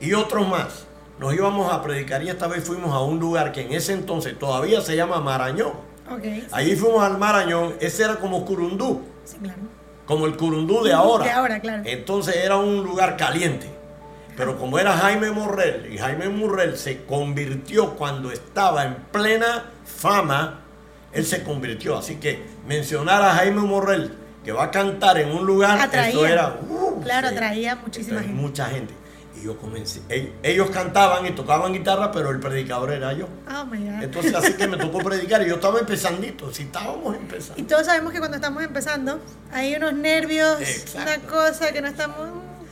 y 0.00 0.12
otros 0.14 0.48
más. 0.48 0.86
Nos 1.18 1.32
íbamos 1.34 1.72
a 1.72 1.80
predicar 1.82 2.22
y 2.24 2.28
esta 2.28 2.48
vez 2.48 2.64
fuimos 2.64 2.92
a 2.92 3.00
un 3.00 3.20
lugar 3.20 3.52
que 3.52 3.60
en 3.62 3.72
ese 3.72 3.92
entonces 3.92 4.36
todavía 4.38 4.80
se 4.80 4.96
llama 4.96 5.20
Marañón. 5.20 5.72
Ok. 6.10 6.22
sí. 6.22 6.46
Allí 6.50 6.74
fuimos 6.76 7.02
al 7.04 7.18
Marañón, 7.18 7.74
ese 7.80 8.02
era 8.04 8.16
como 8.16 8.44
Curundú, 8.44 9.02
Sí, 9.24 9.36
claro. 9.38 9.60
como 10.06 10.26
el 10.26 10.36
Curundú 10.36 10.82
de 10.82 10.92
ahora. 10.92 11.24
De 11.24 11.30
ahora, 11.30 11.60
claro. 11.60 11.82
Entonces 11.86 12.36
era 12.36 12.56
un 12.56 12.82
lugar 12.82 13.16
caliente. 13.16 13.70
Pero 14.36 14.58
como 14.58 14.78
era 14.78 14.96
Jaime 14.96 15.30
Morrell, 15.30 15.92
y 15.92 15.98
Jaime 15.98 16.28
Morrell 16.28 16.76
se 16.76 17.04
convirtió 17.04 17.94
cuando 17.94 18.30
estaba 18.32 18.84
en 18.84 18.94
plena 19.12 19.64
fama, 19.84 20.60
él 21.12 21.24
se 21.24 21.42
convirtió. 21.42 21.96
Así 21.98 22.16
que 22.16 22.42
mencionar 22.66 23.22
a 23.22 23.34
Jaime 23.34 23.60
Morrell, 23.60 24.12
que 24.44 24.52
va 24.52 24.64
a 24.64 24.70
cantar 24.70 25.18
en 25.18 25.30
un 25.30 25.46
lugar, 25.46 25.78
Atraía. 25.80 26.08
eso 26.10 26.26
era... 26.26 26.56
uh, 26.68 27.00
Claro, 27.02 27.28
sí. 27.28 27.34
atraía 27.34 27.76
muchísima 27.76 28.20
Entonces, 28.20 28.26
gente. 28.28 28.42
Mucha 28.42 28.66
gente. 28.66 28.94
Y 29.40 29.44
yo 29.44 29.56
comencé. 29.58 30.00
Ellos, 30.08 30.30
ellos 30.42 30.70
cantaban 30.70 31.26
y 31.26 31.30
tocaban 31.32 31.72
guitarra, 31.72 32.10
pero 32.12 32.30
el 32.30 32.40
predicador 32.40 32.92
era 32.92 33.12
yo. 33.12 33.28
Oh 33.50 33.64
my 33.66 33.78
God. 33.78 34.02
Entonces 34.02 34.34
así 34.34 34.54
que 34.54 34.66
me 34.68 34.76
tocó 34.76 34.98
predicar 34.98 35.42
y 35.42 35.48
yo 35.48 35.56
estaba 35.56 35.80
empezandito, 35.80 36.52
si 36.52 36.62
estábamos 36.64 37.14
Y 37.14 37.18
empezando. 37.18 37.64
todos 37.66 37.86
sabemos 37.86 38.12
que 38.12 38.18
cuando 38.18 38.36
estamos 38.36 38.62
empezando 38.62 39.18
hay 39.52 39.74
unos 39.74 39.92
nervios, 39.94 40.60
Exacto. 40.60 41.02
una 41.02 41.18
cosa 41.30 41.72
que 41.72 41.80
no 41.82 41.88
estamos, 41.88 42.16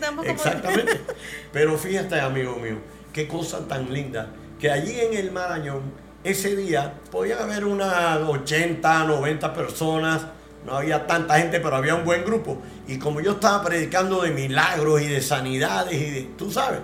estamos 0.03 0.27
como... 0.27 0.37
Exactamente. 0.37 1.01
Pero 1.53 1.79
fíjate, 1.79 2.21
amigo 2.21 2.57
mío, 2.57 2.77
qué 3.13 3.29
cosa 3.29 3.67
tan 3.69 3.93
linda, 3.93 4.31
que 4.59 4.71
allí 4.71 4.99
en 4.99 5.15
el 5.15 5.31
Marañón, 5.31 5.83
ese 6.25 6.57
día, 6.57 6.95
podían 7.11 7.41
haber 7.41 7.65
unas 7.65 8.19
80, 8.19 9.05
90 9.05 9.55
personas, 9.55 10.27
no 10.65 10.77
había 10.77 11.07
tanta 11.07 11.39
gente, 11.39 11.59
pero 11.59 11.75
había 11.75 11.97
un 11.97 12.05
buen 12.05 12.25
grupo. 12.25 12.59
Y 12.87 12.99
como 12.99 13.21
yo 13.21 13.33
estaba 13.33 13.65
predicando 13.65 14.23
de 14.23 14.31
milagros 14.31 15.03
y 15.03 15.09
de 15.09 15.21
sanidades 15.21 16.01
y 16.01 16.11
de, 16.11 16.23
tú 16.39 16.53
sabes, 16.53 16.79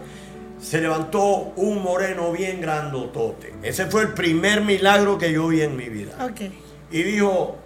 se 0.61 0.81
levantó 0.81 1.53
un 1.55 1.83
moreno 1.83 2.33
bien 2.33 2.61
grandotote. 2.61 3.55
Ese 3.63 3.87
fue 3.87 4.03
el 4.03 4.15
primer 4.15 4.63
milagro 4.63 5.17
que 5.17 5.33
yo 5.33 5.47
vi 5.47 5.63
en 5.63 5.77
mi 5.77 5.89
vida. 5.89 6.13
Ok. 6.21 6.41
Y 6.91 7.03
dijo, 7.05 7.57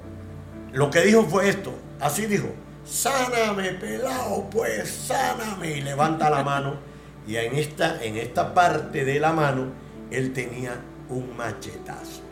lo 0.73 0.91
que 0.91 1.01
dijo 1.01 1.25
fue 1.25 1.49
esto, 1.49 1.73
así 2.01 2.27
dijo, 2.27 2.49
sáname 2.85 3.73
pelado, 3.75 4.49
pues 4.51 4.89
sáname. 4.89 5.79
Y 5.79 5.81
levanta 5.81 6.31
la 6.31 6.43
mano. 6.43 6.75
Y 7.27 7.37
en 7.37 7.55
esta, 7.55 8.03
en 8.03 8.17
esta 8.17 8.53
parte 8.53 9.05
de 9.05 9.21
la 9.21 9.33
mano, 9.33 9.67
él 10.11 10.33
tenía 10.33 10.77
un 11.09 11.37
machetazo. 11.37 12.23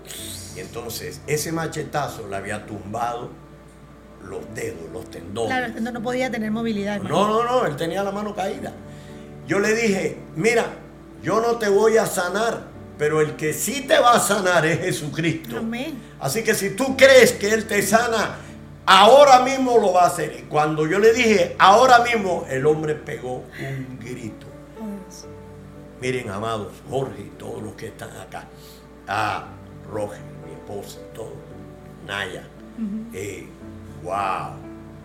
Y 0.57 0.61
entonces 0.61 1.21
ese 1.26 1.52
machetazo 1.52 2.26
le 2.28 2.37
había 2.37 2.66
tumbado 2.66 3.30
los 4.25 4.40
dedos, 4.54 4.90
los 4.92 5.09
tendones. 5.11 5.50
Claro, 5.50 5.66
entonces 5.66 5.92
no 5.92 6.02
podía 6.02 6.30
tener 6.30 6.50
movilidad. 6.50 7.00
No, 7.00 7.28
no, 7.28 7.45
no, 7.45 7.66
él 7.66 7.76
tenía 7.76 8.02
la 8.02 8.11
mano 8.11 8.35
caída. 8.35 8.73
Yo 9.47 9.59
le 9.59 9.75
dije, 9.75 10.19
mira, 10.37 10.66
yo 11.23 11.40
no 11.40 11.57
te 11.57 11.69
voy 11.69 11.97
a 11.97 12.07
sanar, 12.07 12.64
pero 12.99 13.21
el 13.21 13.37
que 13.37 13.52
sí 13.52 13.87
te 13.87 13.99
va 13.99 14.16
a 14.16 14.21
sanar 14.21 14.66
es 14.66 14.80
Jesucristo. 14.80 15.59
Amén. 15.59 15.99
Así 16.21 16.42
que 16.42 16.54
si 16.54 16.71
tú 16.71 16.97
crees 16.97 17.33
que 17.33 17.52
Él 17.52 17.66
te 17.66 17.83
sana, 17.83 18.37
ahora 18.90 19.40
mismo 19.40 19.78
lo 19.78 19.92
va 19.92 20.02
a 20.02 20.06
hacer. 20.09 20.37
Y 20.37 20.42
cuando 20.42 20.87
yo 20.87 20.99
le 20.99 21.12
dije, 21.12 21.54
ahora 21.59 22.00
mismo, 22.00 22.44
el 22.50 22.66
hombre 22.66 22.94
pegó 22.94 23.44
un 23.61 23.99
grito. 24.00 24.47
Miren, 26.00 26.30
amados, 26.30 26.73
Jorge 26.88 27.20
y 27.20 27.30
todos 27.38 27.62
los 27.62 27.75
que 27.75 27.88
están 27.88 28.11
acá. 28.16 28.49
Ah, 29.06 29.44
Roger, 29.90 30.20
mi 30.44 30.52
esposa, 30.52 30.99
todo. 31.14 31.35
Naya. 32.06 32.42
Eh, 33.12 33.47
wow. 34.02 34.56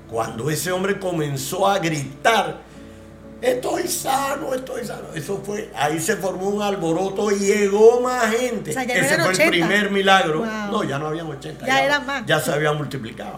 Cuando 0.10 0.50
ese 0.50 0.72
hombre 0.72 0.98
comenzó 0.98 1.68
a 1.68 1.77
gritar, 1.77 2.62
estoy 3.42 3.88
sano, 3.88 4.54
estoy 4.54 4.86
sano. 4.86 5.10
Eso 5.13 5.42
fue, 5.46 5.70
ahí 5.75 6.00
se 6.00 6.15
formó 6.15 6.48
un 6.48 6.62
alboroto 6.62 7.32
y 7.32 7.39
llegó 7.39 8.01
más 8.01 8.34
gente. 8.34 8.72
O 8.72 8.74
sea, 8.74 8.84
ya 8.84 8.96
no 8.96 9.01
ese 9.01 9.15
fue 9.15 9.27
80. 9.27 9.44
el 9.44 9.50
primer 9.50 9.92
milagro. 9.92 10.39
Wow. 10.39 10.72
No, 10.72 10.84
ya 10.84 10.98
no 10.98 11.08
habían 11.08 11.27
80. 11.27 11.68
Ya 11.68 11.84
eran 11.84 12.06
más. 12.06 12.25
Ya 12.25 12.39
se 12.39 12.51
había 12.51 12.72
multiplicado. 12.74 13.38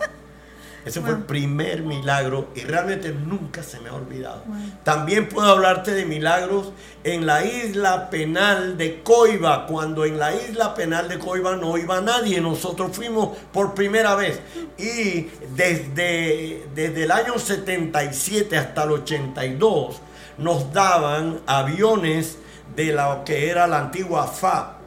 Ese 0.88 1.02
fue 1.02 1.12
el 1.12 1.24
primer 1.24 1.82
milagro 1.82 2.48
y 2.56 2.62
realmente 2.62 3.12
nunca 3.12 3.62
se 3.62 3.80
me 3.82 3.90
ha 3.90 3.94
olvidado. 3.94 4.44
Wow. 4.46 4.58
También 4.84 5.28
puedo 5.28 5.50
hablarte 5.50 5.94
de 5.94 6.06
milagros 6.06 6.72
en 7.04 7.26
la 7.26 7.44
isla 7.44 8.10
penal 8.10 8.78
de 8.78 9.04
Coiba, 9.04 9.66
cuando 9.66 10.06
en 10.06 10.18
la 10.18 10.34
isla 10.34 10.74
penal 10.74 11.10
de 11.10 11.20
Coiba 11.20 11.58
no 11.58 11.78
iba 11.78 12.00
nadie. 12.00 12.40
Nosotros 12.40 12.96
fuimos 12.96 13.38
por 13.52 13.74
primera 13.74 14.16
vez 14.16 14.40
y 14.78 15.28
desde, 15.56 16.68
desde 16.74 17.04
el 17.04 17.12
año 17.12 17.38
77 17.38 18.58
hasta 18.58 18.84
el 18.84 18.92
82 18.92 20.02
nos 20.38 20.72
daban 20.72 21.40
aviones 21.48 22.38
de 22.76 22.94
lo 22.94 23.24
que 23.26 23.50
era 23.50 23.68
la 23.68 23.80
antigua 23.80 24.28
FA, 24.28 24.78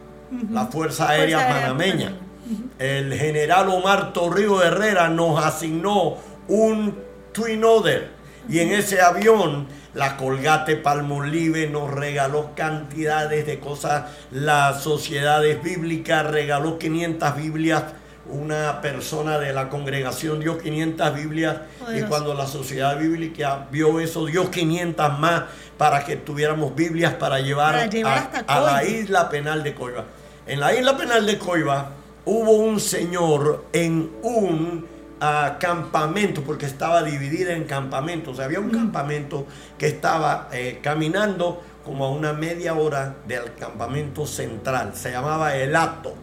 la 0.51 0.67
Fuerza 0.67 1.11
Aérea 1.11 1.47
Panameña. 1.49 2.30
El 2.79 3.15
general 3.15 3.69
Omar 3.69 4.13
Torrijos 4.13 4.65
Herrera 4.65 5.09
nos 5.09 5.45
asignó 5.45 6.17
un 6.49 6.99
Twin 7.33 7.63
Otter 7.65 8.11
y 8.49 8.59
en 8.61 8.73
ese 8.73 9.01
avión 9.01 9.67
la 9.95 10.17
Colgate 10.17 10.77
Palmolive 10.77 11.69
nos 11.69 11.91
regaló 11.91 12.51
cantidades 12.55 13.47
de 13.47 13.59
cosas. 13.59 14.05
Las 14.31 14.83
sociedades 14.83 15.63
bíblicas 15.63 16.27
regaló 16.27 16.79
500 16.79 17.37
Biblias. 17.37 17.83
Una 18.29 18.81
persona 18.81 19.39
de 19.39 19.53
la 19.53 19.69
congregación 19.69 20.39
dio 20.41 20.59
500 20.59 21.15
Biblias 21.15 21.57
y 21.97 22.03
cuando 22.03 22.35
la 22.35 22.47
sociedad 22.47 22.97
bíblica 22.99 23.67
vio 23.73 23.99
eso 23.99 24.27
dio 24.27 24.51
500 24.51 25.19
más 25.19 25.43
para 25.77 26.05
que 26.05 26.17
tuviéramos 26.17 26.75
Biblias 26.77 27.15
para 27.15 27.41
llevar, 27.41 27.73
Para 27.75 27.87
llevar 27.87 28.31
a- 28.47 28.57
a 28.57 28.61
la 28.61 28.85
isla 28.85 29.29
penal 29.29 29.63
de 29.65 29.75
Coiba. 29.75 30.05
En 30.47 30.61
la 30.61 30.73
isla 30.75 30.97
penal 30.97 31.27
de 31.27 31.39
Coiba 31.39 31.91
hubo 32.25 32.53
un 32.53 32.81
señor 32.81 33.67
en 33.73 34.11
un 34.23 34.87
ah, 35.21 35.57
campamento, 35.59 36.43
porque 36.43 36.67
estaba 36.67 37.03
dividida 37.03 37.55
en 37.55 37.65
campamentos. 37.65 38.35
O 38.35 38.37
sea, 38.37 38.47
había 38.47 38.61
un 38.61 38.71
campamento 38.71 39.47
que 39.79 39.87
estaba 39.87 40.49
eh, 40.53 40.81
caminando 40.83 41.63
como 41.85 42.05
a 42.05 42.11
una 42.11 42.33
media 42.33 42.75
hora 42.75 43.17
del 43.27 43.55
campamento 43.55 44.27
central. 44.27 44.93
Se 44.95 45.11
llamaba 45.11 45.57
El 45.57 45.75
Hato. 45.75 46.15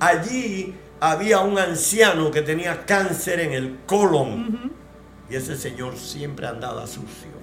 Allí 0.00 0.74
había 1.00 1.40
un 1.40 1.58
anciano 1.58 2.30
que 2.30 2.42
tenía 2.42 2.84
cáncer 2.84 3.40
en 3.40 3.52
el 3.52 3.78
colon. 3.86 4.72
Y 5.30 5.36
ese 5.36 5.56
señor 5.56 5.96
siempre 5.96 6.46
andaba 6.46 6.86
sucio. 6.86 7.35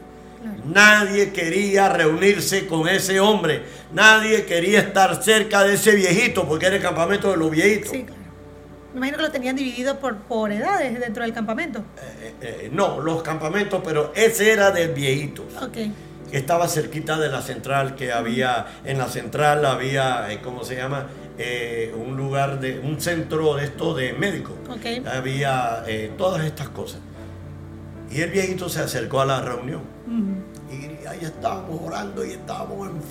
Nadie 0.65 1.31
quería 1.31 1.89
reunirse 1.89 2.67
con 2.67 2.87
ese 2.87 3.19
hombre. 3.19 3.63
Nadie 3.91 4.45
quería 4.45 4.79
estar 4.79 5.21
cerca 5.23 5.63
de 5.63 5.75
ese 5.75 5.95
viejito, 5.95 6.47
porque 6.47 6.67
era 6.67 6.75
el 6.75 6.81
campamento 6.81 7.31
de 7.31 7.37
los 7.37 7.51
viejitos. 7.51 7.91
Sí, 7.91 8.03
claro. 8.03 8.21
Me 8.93 8.97
imagino 8.97 9.17
que 9.17 9.23
lo 9.23 9.31
tenían 9.31 9.55
dividido 9.55 9.99
por, 9.99 10.17
por 10.17 10.51
edades 10.51 10.99
dentro 10.99 11.23
del 11.23 11.33
campamento. 11.33 11.79
Eh, 12.21 12.33
eh, 12.41 12.69
no, 12.71 12.99
los 12.99 13.23
campamentos, 13.23 13.81
pero 13.83 14.11
ese 14.15 14.51
era 14.51 14.71
de 14.71 14.87
viejitos. 14.87 15.45
Ok. 15.61 15.77
Que 16.29 16.37
estaba 16.37 16.67
cerquita 16.67 17.17
de 17.17 17.29
la 17.29 17.41
central, 17.41 17.95
que 17.95 18.11
había, 18.11 18.67
en 18.85 18.99
la 18.99 19.07
central 19.07 19.65
había, 19.65 20.31
eh, 20.31 20.39
¿cómo 20.43 20.63
se 20.63 20.75
llama? 20.75 21.07
Eh, 21.37 21.91
un 21.97 22.15
lugar 22.15 22.59
de, 22.59 22.77
un 22.77 23.01
centro 23.01 23.55
de 23.55 23.65
esto 23.65 23.95
de 23.95 24.13
médicos. 24.13 24.53
Ok. 24.69 25.07
Había 25.07 25.83
eh, 25.87 26.11
todas 26.15 26.45
estas 26.45 26.69
cosas. 26.69 26.99
Y 28.13 28.21
el 28.21 28.29
viejito 28.29 28.69
se 28.69 28.81
acercó 28.81 29.21
a 29.21 29.25
la 29.25 29.41
reunión. 29.41 29.81
Y 30.71 31.05
ahí 31.07 31.19
estábamos 31.21 31.79
orando 31.83 32.23
y 32.25 32.31
estábamos 32.31 32.89
en 32.89 33.01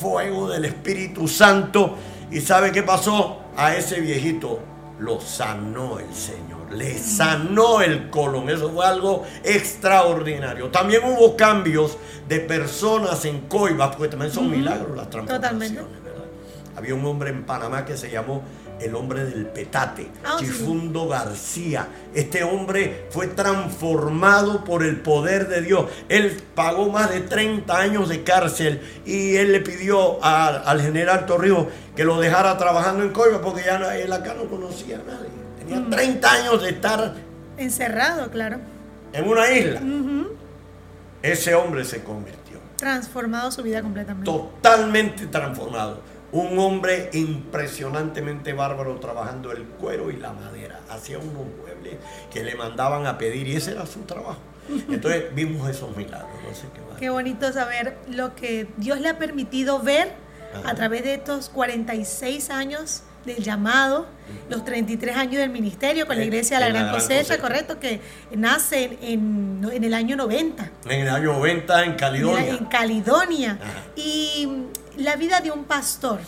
fuego 0.00 0.48
del 0.50 0.64
Espíritu 0.64 1.28
Santo. 1.28 1.96
¿Y 2.30 2.40
sabe 2.40 2.72
qué 2.72 2.82
pasó? 2.82 3.40
A 3.56 3.74
ese 3.74 4.00
viejito 4.00 4.60
lo 4.98 5.20
sanó 5.20 5.98
el 5.98 6.12
Señor. 6.12 6.72
Le 6.72 6.98
sanó 6.98 7.80
el 7.80 8.10
colon. 8.10 8.50
Eso 8.50 8.70
fue 8.70 8.84
algo 8.84 9.24
extraordinario. 9.44 10.68
También 10.68 11.02
hubo 11.04 11.36
cambios 11.36 11.96
de 12.28 12.40
personas 12.40 13.24
en 13.24 13.42
coibas, 13.42 13.94
porque 13.96 14.08
también 14.10 14.32
son 14.32 14.50
milagros 14.50 14.96
las 14.96 15.08
transformaciones, 15.08 15.70
Totalmente. 15.72 16.00
¿verdad? 16.04 16.24
había 16.76 16.94
un 16.94 17.04
hombre 17.06 17.30
en 17.30 17.44
Panamá 17.44 17.84
que 17.84 17.96
se 17.96 18.10
llamó 18.10 18.42
el 18.80 18.94
hombre 18.94 19.24
del 19.24 19.46
petate, 19.46 20.02
sí. 20.38 20.44
Chifundo 20.44 21.08
García. 21.08 21.88
Este 22.14 22.42
hombre 22.44 23.06
fue 23.10 23.26
transformado 23.28 24.64
por 24.64 24.82
el 24.84 25.00
poder 25.00 25.48
de 25.48 25.62
Dios. 25.62 25.86
Él 26.08 26.40
pagó 26.54 26.88
más 26.90 27.10
de 27.10 27.20
30 27.20 27.76
años 27.78 28.08
de 28.08 28.22
cárcel 28.22 28.80
y 29.04 29.36
él 29.36 29.52
le 29.52 29.60
pidió 29.60 30.22
a- 30.24 30.48
al 30.48 30.80
general 30.80 31.26
Torrijos 31.26 31.66
que 31.96 32.04
lo 32.04 32.20
dejara 32.20 32.56
trabajando 32.58 33.02
en 33.02 33.10
Coiba 33.10 33.40
porque 33.40 33.62
ya 33.64 33.76
él 33.96 34.12
acá 34.12 34.34
no 34.34 34.44
conocía 34.44 34.96
a 34.96 35.02
nadie. 35.10 35.28
Tenía 35.58 35.80
Mm. 35.80 35.90
30 35.90 36.32
años 36.32 36.62
de 36.62 36.70
estar 36.70 37.14
Encerrado, 37.56 38.30
claro. 38.30 38.58
en 39.12 39.28
una 39.28 39.50
isla. 39.50 39.80
Ese 41.22 41.54
hombre 41.54 41.84
se 41.84 42.02
convirtió. 42.04 42.58
Transformado 42.76 43.50
su 43.50 43.62
vida 43.64 43.82
completamente. 43.82 44.24
Totalmente 44.30 45.26
transformado. 45.26 46.00
Un 46.30 46.58
hombre 46.58 47.08
impresionantemente 47.14 48.52
bárbaro 48.52 48.96
trabajando 48.96 49.50
el 49.52 49.62
cuero 49.64 50.10
y 50.10 50.16
la 50.16 50.32
madera. 50.32 50.80
Hacía 50.90 51.18
unos 51.18 51.46
muebles 51.62 51.96
que 52.32 52.44
le 52.44 52.54
mandaban 52.54 53.06
a 53.06 53.16
pedir 53.18 53.48
y 53.48 53.56
ese 53.56 53.72
era 53.72 53.86
su 53.86 54.00
trabajo. 54.00 54.38
Entonces 54.90 55.24
vimos 55.34 55.68
esos 55.70 55.96
milagros. 55.96 56.30
No 56.46 56.54
sé 56.54 56.66
qué 56.74 56.80
más. 56.82 56.98
Qué 56.98 57.08
bonito 57.10 57.50
saber 57.52 57.96
lo 58.08 58.34
que 58.34 58.68
Dios 58.76 59.00
le 59.00 59.08
ha 59.08 59.18
permitido 59.18 59.80
ver 59.80 60.12
Ajá. 60.54 60.70
a 60.70 60.74
través 60.74 61.02
de 61.04 61.14
estos 61.14 61.48
46 61.48 62.50
años 62.50 63.02
del 63.24 63.42
llamado, 63.42 64.06
los 64.48 64.64
33 64.64 65.16
años 65.16 65.36
del 65.36 65.50
ministerio 65.50 66.06
con 66.06 66.16
la 66.16 66.22
En- 66.22 66.28
iglesia 66.28 66.56
de 66.58 66.60
la 66.60 66.66
en 66.68 66.72
la 66.74 66.78
Gran 66.80 66.92
Gran 66.92 67.00
Cosecha, 67.02 67.22
Cosecha. 67.36 67.42
correcto, 67.42 67.80
que 67.80 68.00
nace 68.36 68.96
en, 69.02 69.66
en 69.70 69.84
el 69.84 69.92
año 69.92 70.16
90. 70.16 70.70
En 70.86 71.00
el 71.02 71.08
año 71.08 71.32
90 71.34 71.84
en 71.84 71.94
Caledonia. 71.94 72.48
En 72.48 72.64
Caledonia. 72.66 73.58
Ajá. 73.60 73.82
Y 73.96 74.48
la 74.98 75.16
vida 75.16 75.40
de 75.40 75.50
un 75.50 75.64
pastor, 75.64 76.20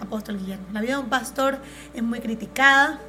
apóstol 0.00 0.38
Guillermo, 0.38 0.66
la 0.72 0.80
vida 0.80 0.94
de 0.94 1.02
un 1.02 1.08
pastor 1.08 1.58
es 1.94 2.02
muy 2.02 2.20
criticada, 2.20 3.00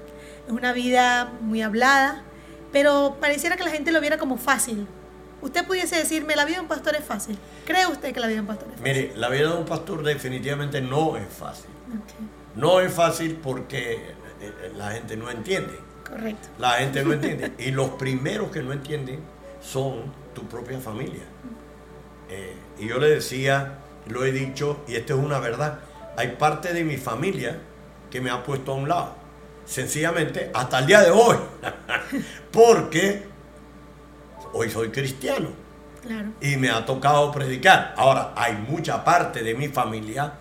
es 0.47 0.51
una 0.51 0.73
vida 0.73 1.31
muy 1.41 1.61
hablada, 1.61 2.23
pero 2.71 3.17
pareciera 3.21 3.55
que 3.55 3.63
la 3.63 3.71
gente 3.71 3.91
lo 3.91 4.01
viera 4.01 4.17
como 4.17 4.37
fácil. 4.37 4.87
Usted 5.41 5.65
pudiese 5.65 5.95
decirme, 5.95 6.35
la 6.35 6.43
vida 6.43 6.57
de 6.57 6.63
un 6.63 6.67
pastor 6.67 6.95
es 6.95 7.03
fácil. 7.05 7.37
¿Cree 7.65 7.85
usted 7.87 8.13
que 8.13 8.19
la 8.19 8.27
vida 8.27 8.35
de 8.35 8.41
un 8.41 8.47
pastor 8.47 8.67
es 8.67 8.79
fácil? 8.79 8.93
Mire, 8.93 9.13
la 9.15 9.29
vida 9.29 9.53
de 9.53 9.57
un 9.57 9.65
pastor 9.65 10.03
definitivamente 10.03 10.81
no 10.81 11.15
es 11.15 11.27
fácil. 11.29 11.69
No 12.55 12.81
es 12.81 12.91
fácil 12.91 13.39
porque 13.41 13.93
eh, 13.93 14.15
eh, 14.41 14.73
la 14.75 14.91
gente 14.91 15.15
no 15.15 15.29
entiende. 15.29 15.79
correcto. 16.07 16.49
La 16.57 16.71
gente 16.71 17.03
no 17.05 17.13
entiende. 17.13 17.53
Y 17.57 17.71
los 17.71 17.91
primeros 17.91 18.51
que 18.51 18.61
no 18.61 18.73
entienden 18.73 19.21
son 19.61 20.11
tu 20.33 20.43
propia 20.47 20.79
familia. 20.79 21.23
Eh, 22.29 22.55
y 22.79 22.87
yo 22.87 22.99
le 22.99 23.09
decía, 23.09 23.79
lo 24.09 24.25
he 24.25 24.31
dicho, 24.31 24.79
y 24.87 24.95
esto 24.95 25.13
es 25.17 25.19
una 25.23 25.39
verdad, 25.39 25.79
hay 26.17 26.29
parte 26.37 26.73
de 26.73 26.83
mi 26.83 26.97
familia 26.97 27.59
que 28.09 28.19
me 28.21 28.29
ha 28.29 28.43
puesto 28.43 28.71
a 28.71 28.75
un 28.75 28.89
lado. 28.89 29.15
Sencillamente, 29.65 30.49
hasta 30.53 30.79
el 30.79 30.87
día 30.87 31.01
de 31.01 31.11
hoy. 31.11 31.37
Porque 32.51 33.23
hoy 34.53 34.69
soy 34.69 34.89
cristiano 34.89 35.49
Claro. 36.01 36.29
y 36.41 36.55
me 36.57 36.69
ha 36.69 36.85
tocado 36.85 37.31
predicar. 37.31 37.93
Ahora, 37.97 38.33
hay 38.35 38.53
mucha 38.55 39.03
parte 39.03 39.43
de 39.43 39.53
mi 39.53 39.67
familia 39.67 40.33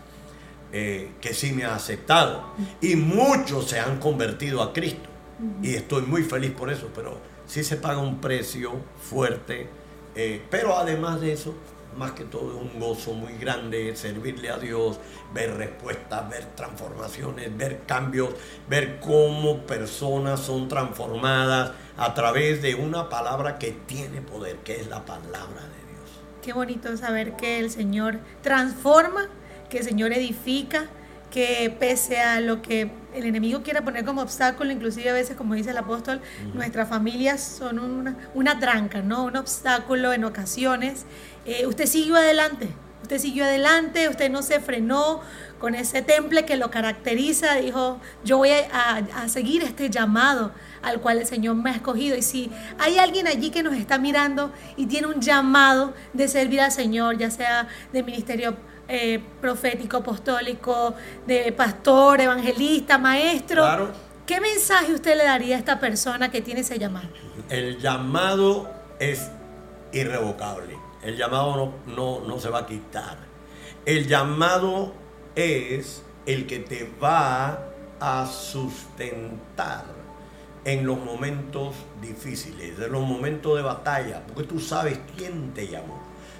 eh, 0.73 1.11
que 1.21 1.35
sí 1.35 1.53
me 1.53 1.65
ha 1.65 1.75
aceptado 1.75 2.45
y 2.81 2.95
muchos 2.97 3.69
se 3.69 3.81
han 3.81 3.99
convertido 3.99 4.63
a 4.63 4.73
Cristo 4.73 5.09
y 5.63 5.75
estoy 5.75 6.03
muy 6.03 6.23
feliz 6.23 6.53
por 6.53 6.71
eso, 6.71 6.89
pero 6.95 7.19
sí 7.47 7.65
se 7.65 7.77
paga 7.77 7.99
un 7.99 8.21
precio 8.21 8.73
fuerte, 9.03 9.69
eh, 10.15 10.43
pero 10.51 10.77
además 10.77 11.21
de 11.21 11.33
eso, 11.33 11.55
más 11.99 12.13
que 12.13 12.25
todo 12.25 12.57
un 12.57 12.79
gozo 12.79 13.13
muy 13.13 13.35
grande 13.35 13.95
servirle 13.97 14.51
a 14.51 14.59
Dios, 14.59 14.99
ver 15.35 15.57
respuestas, 15.57 16.31
ver 16.31 16.45
transformaciones, 16.55 17.55
ver 17.57 17.83
cambios, 17.87 18.31
ver 18.69 19.01
cómo 19.01 19.67
personas 19.67 20.41
son 20.41 20.69
transformadas 20.69 21.73
a 21.97 22.15
través 22.15 22.63
de 22.63 22.77
una 22.77 23.09
palabra 23.09 23.59
que 23.59 23.73
tiene 23.73 24.23
poder, 24.23 24.57
que 24.59 24.77
es 24.77 24.87
la 24.89 25.05
palabra 25.05 25.63
de 25.63 25.93
Dios. 25.93 26.11
Qué 26.43 26.53
bonito 26.53 26.97
saber 26.97 27.35
que 27.37 27.59
el 27.59 27.71
Señor 27.71 28.21
transforma, 28.43 29.29
que 29.69 29.79
el 29.79 29.85
Señor 29.85 30.13
edifica, 30.13 30.89
que 31.31 31.75
pese 31.79 32.21
a 32.21 32.41
lo 32.41 32.63
que 32.63 32.91
el 33.15 33.25
enemigo 33.25 33.63
quiera 33.63 33.83
poner 33.83 34.05
como 34.05 34.23
obstáculo, 34.23 34.71
inclusive 34.73 35.11
a 35.11 35.13
veces, 35.13 35.37
como 35.37 35.55
dice 35.55 35.71
el 35.71 35.79
apóstol, 35.79 36.21
nuestras 36.55 36.89
familias 36.89 37.43
son 37.43 37.79
una, 37.79 38.17
una 38.35 38.59
tranca, 38.59 39.03
¿no? 39.03 39.25
Un 39.25 39.37
obstáculo 39.37 40.13
en 40.13 40.25
ocasiones. 40.25 41.05
Eh, 41.45 41.67
usted 41.67 41.87
siguió 41.87 42.17
adelante, 42.17 42.69
usted 43.03 43.19
siguió 43.19 43.45
adelante, 43.45 44.09
usted 44.09 44.31
no 44.31 44.43
se 44.43 44.61
frenó 44.61 45.21
con 45.59 45.75
ese 45.75 46.03
temple 46.03 46.45
que 46.45 46.57
lo 46.57 46.71
caracteriza, 46.71 47.55
dijo, 47.57 47.99
yo 48.25 48.39
voy 48.39 48.51
a, 48.51 48.69
a- 48.73 49.23
a 49.25 49.29
seguir 49.29 49.63
este 49.65 49.91
llamado 49.91 50.53
al 50.83 51.01
cual 51.01 51.19
el 51.19 51.27
Señor 51.27 51.57
me 51.57 51.71
ha 51.71 51.75
escogido. 51.75 52.17
Y 52.17 52.23
si 52.23 52.51
hay 52.79 52.99
alguien 52.99 53.27
allí 53.27 53.51
que 53.51 53.63
nos 53.65 53.75
está 53.75 53.99
mirando 53.99 54.53
y 54.77 54.87
tiene 54.87 55.09
un 55.09 55.21
llamado 55.21 55.93
de 56.13 56.29
servir 56.29 56.61
al 56.61 56.71
Señor, 56.71 57.19
ya 57.19 57.31
sea 57.31 57.67
de 57.93 58.03
ministerio 58.05 58.57
eh, 58.89 59.23
profético, 59.41 59.99
apostólico, 59.99 60.95
de 61.27 61.53
pastor, 61.53 62.21
evangelista, 62.21 62.99
maestro, 62.99 63.63
Claro. 63.63 63.91
¿qué 64.27 64.41
mensaje 64.41 64.93
usted 64.95 65.17
le 65.17 65.25
daría 65.25 65.57
a 65.57 65.59
esta 65.59 65.79
persona 65.79 66.31
que 66.31 66.41
tiene 66.41 66.61
ese 66.61 66.79
llamado? 66.79 67.09
El 67.49 67.79
llamado 67.79 68.71
es 68.99 69.31
irrevocable. 69.93 70.77
El 71.03 71.17
llamado 71.17 71.55
no, 71.87 71.95
no, 71.95 72.27
no 72.27 72.39
se 72.41 72.49
va 72.49 72.61
a 72.61 72.67
quitar. 72.67 73.17
El 73.87 74.07
llamado 74.09 74.93
es 75.35 76.03
el 76.27 76.47
que 76.47 76.59
te 76.59 76.91
va 77.03 77.59
a 78.01 78.27
sustentar 78.27 79.85
en 80.65 80.85
los 80.87 80.99
momentos 80.99 81.75
difíciles, 82.03 82.79
en 82.79 82.93
los 82.93 83.03
momentos 83.07 83.57
de 83.57 83.63
batalla, 83.63 84.23
porque 84.27 84.43
tú 84.45 84.61
sabes 84.61 84.99
quién 85.17 85.55
te 85.55 85.69
llamó, 85.69 85.99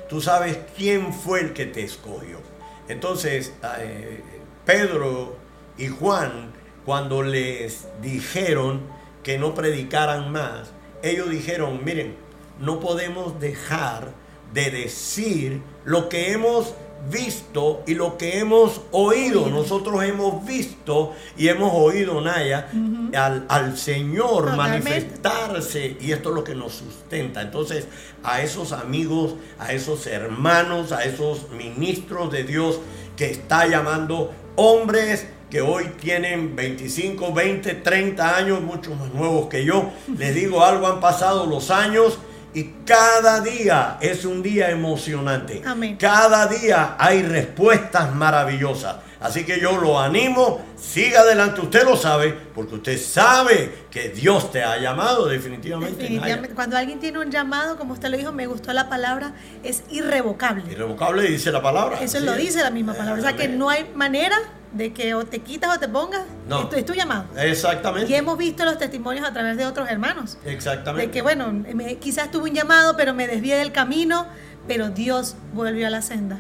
tú 0.09 0.21
sabes 0.21 0.59
quién 0.77 1.13
fue 1.13 1.41
el 1.41 1.53
que 1.53 1.67
te 1.67 1.83
escogió. 1.83 2.41
Entonces, 2.89 3.53
eh, 3.79 4.23
Pedro 4.65 5.37
y 5.77 5.89
Juan, 5.89 6.53
cuando 6.85 7.23
les 7.23 7.87
dijeron 8.01 8.83
que 9.23 9.39
no 9.39 9.55
predicaran 9.55 10.33
más, 10.33 10.71
ellos 11.03 11.31
dijeron, 11.31 11.85
miren, 11.85 12.17
no 12.61 12.81
podemos 12.81 13.39
dejar 13.41 14.13
de 14.53 14.71
decir 14.71 15.61
lo 15.85 16.09
que 16.09 16.33
hemos 16.33 16.75
visto 17.11 17.83
y 17.87 17.95
lo 17.95 18.19
que 18.19 18.39
hemos 18.39 18.81
oído. 18.91 19.49
Nosotros 19.49 20.03
hemos 20.05 20.45
visto 20.45 21.15
y 21.37 21.49
hemos 21.49 21.73
oído, 21.75 22.21
Naya, 22.21 22.69
al, 23.15 23.47
al 23.49 23.77
Señor 23.77 24.51
Totalmente. 24.51 24.91
manifestarse 24.91 25.97
y 26.01 26.13
esto 26.13 26.31
es 26.31 26.35
lo 26.35 26.45
que 26.45 26.55
nos 26.55 26.75
sustenta. 26.75 27.43
Entonces, 27.43 27.87
a 28.23 28.43
esos 28.43 28.73
amigos, 28.73 29.35
a 29.59 29.73
esos 29.73 30.07
hermanos, 30.07 30.93
a 30.93 31.05
esos 31.05 31.51
ministros 31.51 32.31
de 32.33 32.45
Dios 32.45 32.81
que 33.17 33.31
está 33.31 33.67
llamando 33.67 34.33
hombres 34.57 35.27
que 35.51 35.63
hoy 35.63 35.93
tienen 36.01 36.55
25, 36.55 37.33
20, 37.33 37.75
30 37.77 38.37
años, 38.37 38.61
mucho 38.61 38.95
más 38.95 39.13
nuevos 39.15 39.49
que 39.49 39.65
yo. 39.65 39.91
Les 40.19 40.35
digo 40.35 40.63
algo, 40.65 40.87
han 40.87 41.01
pasado 41.01 41.47
los 41.47 41.71
años 41.71 42.19
y 42.55 42.65
cada 42.85 43.41
día 43.41 43.99
es 44.01 44.25
un 44.25 44.43
día 44.43 44.71
emocionante. 44.71 45.63
Amén. 45.65 45.97
Cada 45.97 46.47
día 46.47 46.97
hay 46.99 47.23
respuestas 47.23 48.15
maravillosas. 48.15 48.97
Así 49.21 49.45
que 49.45 49.61
yo 49.61 49.79
lo 49.79 49.99
animo, 49.99 50.61
siga 50.77 51.21
adelante, 51.23 51.61
usted 51.61 51.85
lo 51.85 51.97
sabe, 51.97 52.33
porque 52.55 52.77
usted 52.77 52.99
sabe 53.01 53.87
que 53.91 54.11
Dios 54.11 54.53
te 54.53 54.63
ha 54.63 54.79
llamado 54.79 55.27
definitivamente. 55.27 56.03
Definitivamente, 56.03 56.55
cuando 56.55 56.77
alguien 56.77 57.01
tiene 57.01 57.19
un 57.19 57.31
llamado, 57.31 57.77
como 57.77 57.95
usted 57.95 58.11
lo 58.11 58.17
dijo, 58.17 58.31
me 58.31 58.47
gustó 58.47 58.73
la 58.73 58.89
palabra, 58.89 59.33
es 59.65 59.83
irrevocable. 59.91 60.63
Irrevocable 60.71 61.23
dice 61.29 61.51
la 61.51 61.61
palabra. 61.61 61.99
Eso 62.01 62.21
lo 62.21 62.35
dice 62.35 62.63
la 62.63 62.71
misma 62.71 62.95
palabra. 62.95 63.21
O 63.21 63.25
sea 63.25 63.35
que 63.37 63.49
no 63.49 63.71
hay 63.71 63.91
manera 63.95 64.37
de 64.73 64.93
que 64.93 65.15
o 65.15 65.25
te 65.25 65.41
quitas 65.41 65.75
o 65.77 65.81
te 65.81 65.89
pongas. 65.89 66.23
No. 66.47 66.63
Es, 66.63 66.71
tu, 66.71 66.77
es 66.77 66.85
tu 66.85 66.93
llamado. 66.95 67.25
Exactamente. 67.39 68.13
Y 68.13 68.15
hemos 68.15 68.39
visto 68.39 68.65
los 68.65 68.79
testimonios 68.79 69.27
a 69.27 69.33
través 69.33 69.57
de 69.57 69.67
otros 69.67 69.89
hermanos. 69.91 70.39
Exactamente. 70.45 71.07
De 71.07 71.13
que, 71.13 71.23
bueno, 71.23 71.51
me- 71.53 71.97
quizás 71.97 72.31
tuve 72.31 72.51
un 72.51 72.55
llamado, 72.55 72.97
pero 72.97 73.15
me 73.15 73.27
desvié 73.27 73.57
del 73.57 73.73
camino, 73.73 74.27
pero 74.69 74.91
Dios 74.91 75.35
volvió 75.55 75.87
a 75.87 75.91
la 75.91 76.03
senda. 76.03 76.39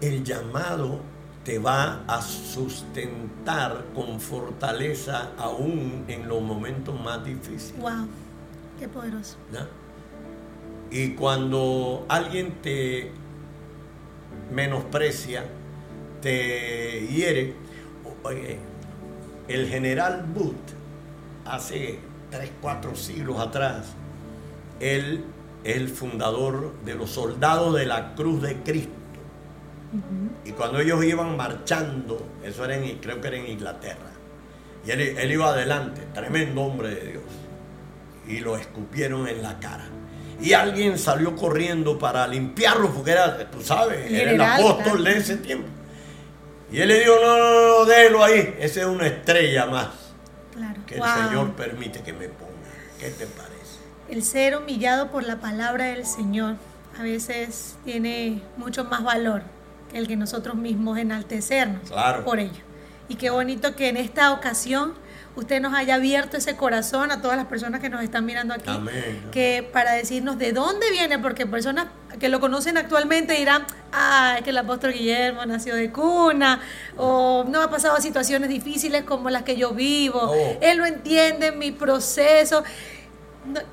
El 0.00 0.22
llamado 0.22 1.00
te 1.44 1.58
va 1.58 2.04
a 2.06 2.22
sustentar 2.22 3.84
con 3.94 4.18
fortaleza 4.18 5.32
aún 5.36 6.04
en 6.08 6.26
los 6.26 6.40
momentos 6.40 6.98
más 6.98 7.24
difíciles. 7.24 7.78
¡Wow! 7.78 8.08
¡Qué 8.78 8.88
poderoso! 8.88 9.36
¿no? 9.52 9.60
Y 10.90 11.14
cuando 11.14 12.06
alguien 12.08 12.54
te 12.62 13.10
menosprecia, 14.50 15.44
te 16.22 17.06
hiere, 17.08 17.54
oye, 18.22 18.58
el 19.48 19.68
general 19.68 20.24
Booth, 20.34 20.54
hace 21.44 21.98
3, 22.30 22.52
4 22.62 22.96
siglos 22.96 23.38
atrás, 23.38 23.92
él 24.80 25.24
es 25.62 25.76
el 25.76 25.88
fundador 25.88 26.72
de 26.84 26.94
los 26.94 27.10
soldados 27.10 27.74
de 27.74 27.86
la 27.86 28.14
cruz 28.14 28.40
de 28.40 28.62
Cristo. 28.62 28.92
Y 30.44 30.50
cuando 30.52 30.80
ellos 30.80 31.04
iban 31.04 31.36
marchando, 31.36 32.26
eso 32.44 32.64
era 32.64 32.76
en, 32.76 32.98
creo 32.98 33.20
que 33.20 33.28
era 33.28 33.36
en 33.36 33.46
Inglaterra, 33.48 34.10
y 34.86 34.90
él, 34.90 35.00
él 35.00 35.32
iba 35.32 35.48
adelante, 35.48 36.02
tremendo 36.12 36.62
hombre 36.62 36.90
de 36.94 37.10
Dios, 37.12 37.22
y 38.28 38.40
lo 38.40 38.56
escupieron 38.56 39.28
en 39.28 39.42
la 39.42 39.58
cara. 39.58 39.84
Y 40.40 40.52
alguien 40.52 40.98
salió 40.98 41.36
corriendo 41.36 41.98
para 41.98 42.26
limpiarlo, 42.26 42.90
porque 42.92 43.12
era, 43.12 43.50
tú 43.50 43.60
sabes, 43.62 43.98
era 44.10 44.30
el 44.32 44.38
General, 44.38 44.60
apóstol 44.60 45.04
de 45.04 45.16
ese 45.16 45.36
tiempo. 45.36 45.68
Y 46.72 46.80
él 46.80 46.88
le 46.88 47.00
dijo, 47.00 47.14
no, 47.22 47.38
no, 47.38 47.78
no, 47.78 47.84
déjelo 47.84 48.24
ahí, 48.24 48.56
esa 48.58 48.80
es 48.80 48.86
una 48.86 49.06
estrella 49.06 49.66
más 49.66 49.88
Claro. 50.54 50.80
que 50.86 50.96
Wow. 50.96 51.06
el 51.06 51.28
Señor 51.28 51.52
permite 51.52 52.02
que 52.02 52.12
me 52.12 52.28
ponga. 52.28 52.50
¿Qué 52.98 53.10
te 53.10 53.26
parece? 53.26 53.54
El 54.08 54.22
ser 54.22 54.56
humillado 54.56 55.10
por 55.10 55.22
la 55.24 55.36
palabra 55.40 55.86
del 55.86 56.04
Señor 56.04 56.56
a 56.98 57.02
veces 57.02 57.76
tiene 57.84 58.42
mucho 58.56 58.84
más 58.84 59.02
valor 59.02 59.42
el 59.94 60.06
que 60.08 60.16
nosotros 60.16 60.54
mismos 60.56 60.98
enaltecernos 60.98 61.88
Claro. 61.90 62.24
por 62.24 62.38
ello. 62.40 62.62
Y 63.08 63.16
qué 63.16 63.30
bonito 63.30 63.74
que 63.76 63.88
en 63.88 63.96
esta 63.96 64.32
ocasión 64.32 64.94
usted 65.36 65.60
nos 65.60 65.74
haya 65.74 65.96
abierto 65.96 66.36
ese 66.36 66.56
corazón 66.56 67.10
a 67.10 67.20
todas 67.20 67.36
las 67.36 67.46
personas 67.46 67.80
que 67.80 67.88
nos 67.88 68.02
están 68.02 68.24
mirando 68.24 68.54
aquí. 68.54 68.70
Amén. 68.70 69.28
Que 69.32 69.68
para 69.72 69.92
decirnos 69.92 70.38
de 70.38 70.52
dónde 70.52 70.90
viene, 70.92 71.18
porque 71.18 71.44
personas 71.44 71.86
que 72.20 72.28
lo 72.28 72.38
conocen 72.40 72.76
actualmente 72.78 73.34
dirán, 73.34 73.66
ah, 73.92 74.36
es 74.38 74.44
que 74.44 74.50
el 74.50 74.58
apóstol 74.58 74.92
Guillermo 74.92 75.44
nació 75.44 75.74
de 75.74 75.90
cuna, 75.90 76.60
o 76.96 77.44
no 77.48 77.60
ha 77.62 77.68
pasado 77.70 78.00
situaciones 78.00 78.48
difíciles 78.48 79.02
como 79.02 79.28
las 79.30 79.42
que 79.42 79.56
yo 79.56 79.72
vivo, 79.72 80.20
Oh. 80.22 80.58
él 80.60 80.78
no 80.78 80.86
entiende 80.86 81.50
mi 81.52 81.72
proceso. 81.72 82.62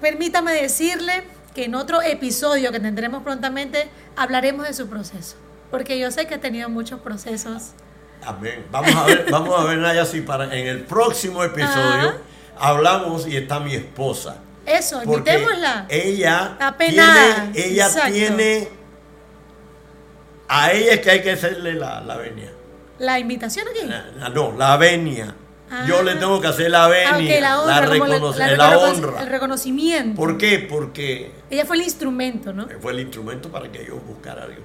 Permítame 0.02 0.54
decirle 0.54 1.24
que 1.54 1.66
en 1.66 1.76
otro 1.76 2.02
episodio 2.02 2.72
que 2.72 2.80
tendremos 2.80 3.24
prontamente 3.24 3.88
hablaremos 4.16 4.68
de 4.68 4.74
su 4.74 4.88
proceso, 4.88 5.36
porque 5.72 5.98
yo 5.98 6.12
sé 6.12 6.28
que 6.28 6.36
ha 6.36 6.40
tenido 6.42 6.70
muchos 6.70 7.00
procesos. 7.00 7.72
Amén. 8.24 8.66
Vamos 8.72 8.96
a 8.96 9.06
ver, 9.06 9.26
vamos 9.32 9.60
a 9.60 9.64
ver, 9.64 9.78
Naya, 9.80 10.06
si 10.06 10.22
para 10.22 10.46
en 10.56 10.68
el 10.68 10.82
próximo 10.82 11.44
episodio 11.44 12.10
Ajá. 12.10 12.18
hablamos 12.60 13.28
y 13.28 13.36
está 13.38 13.60
mi 13.60 13.74
esposa. 13.74 14.36
Eso, 14.66 15.02
Porque 15.06 15.34
invitémosla. 15.34 15.88
ella 15.90 16.56
Apenada, 16.60 17.50
tiene, 17.52 17.68
ella 17.68 17.86
exacto. 17.88 18.14
tiene, 18.14 18.68
a 20.48 20.72
ella 20.72 20.94
es 20.94 21.00
que 21.02 21.12
hay 21.12 21.22
que 21.22 21.32
hacerle 21.32 21.74
la, 21.74 22.02
la 22.02 22.18
venia. 22.18 22.52
La 23.00 23.18
invitación 23.20 23.66
aquí. 23.68 23.88
La- 23.88 24.30
no, 24.30 24.52
la 24.58 24.78
venia. 24.78 25.34
Yo 25.88 26.00
Ah. 26.00 26.04
le 26.04 26.16
tengo 26.16 26.42
que 26.42 26.48
hacer 26.48 26.70
la 26.70 26.88
venia, 26.90 27.38
Ah, 27.38 27.40
la 27.42 27.62
honra, 27.62 27.74
la 28.38 28.58
la 28.58 28.78
honra. 28.78 29.22
el 29.22 29.28
reconocimiento. 29.30 30.16
¿Por 30.20 30.38
qué? 30.38 30.60
Porque 30.70 31.32
Ella 31.50 31.66
fue 31.66 31.78
el 31.78 31.84
instrumento, 31.84 32.52
¿no? 32.52 32.68
fue 32.82 32.92
el 32.92 33.00
instrumento 33.00 33.50
para 33.50 33.72
que 33.72 33.86
yo 33.86 33.96
buscara 33.96 34.44
a 34.44 34.48
Dios. 34.48 34.60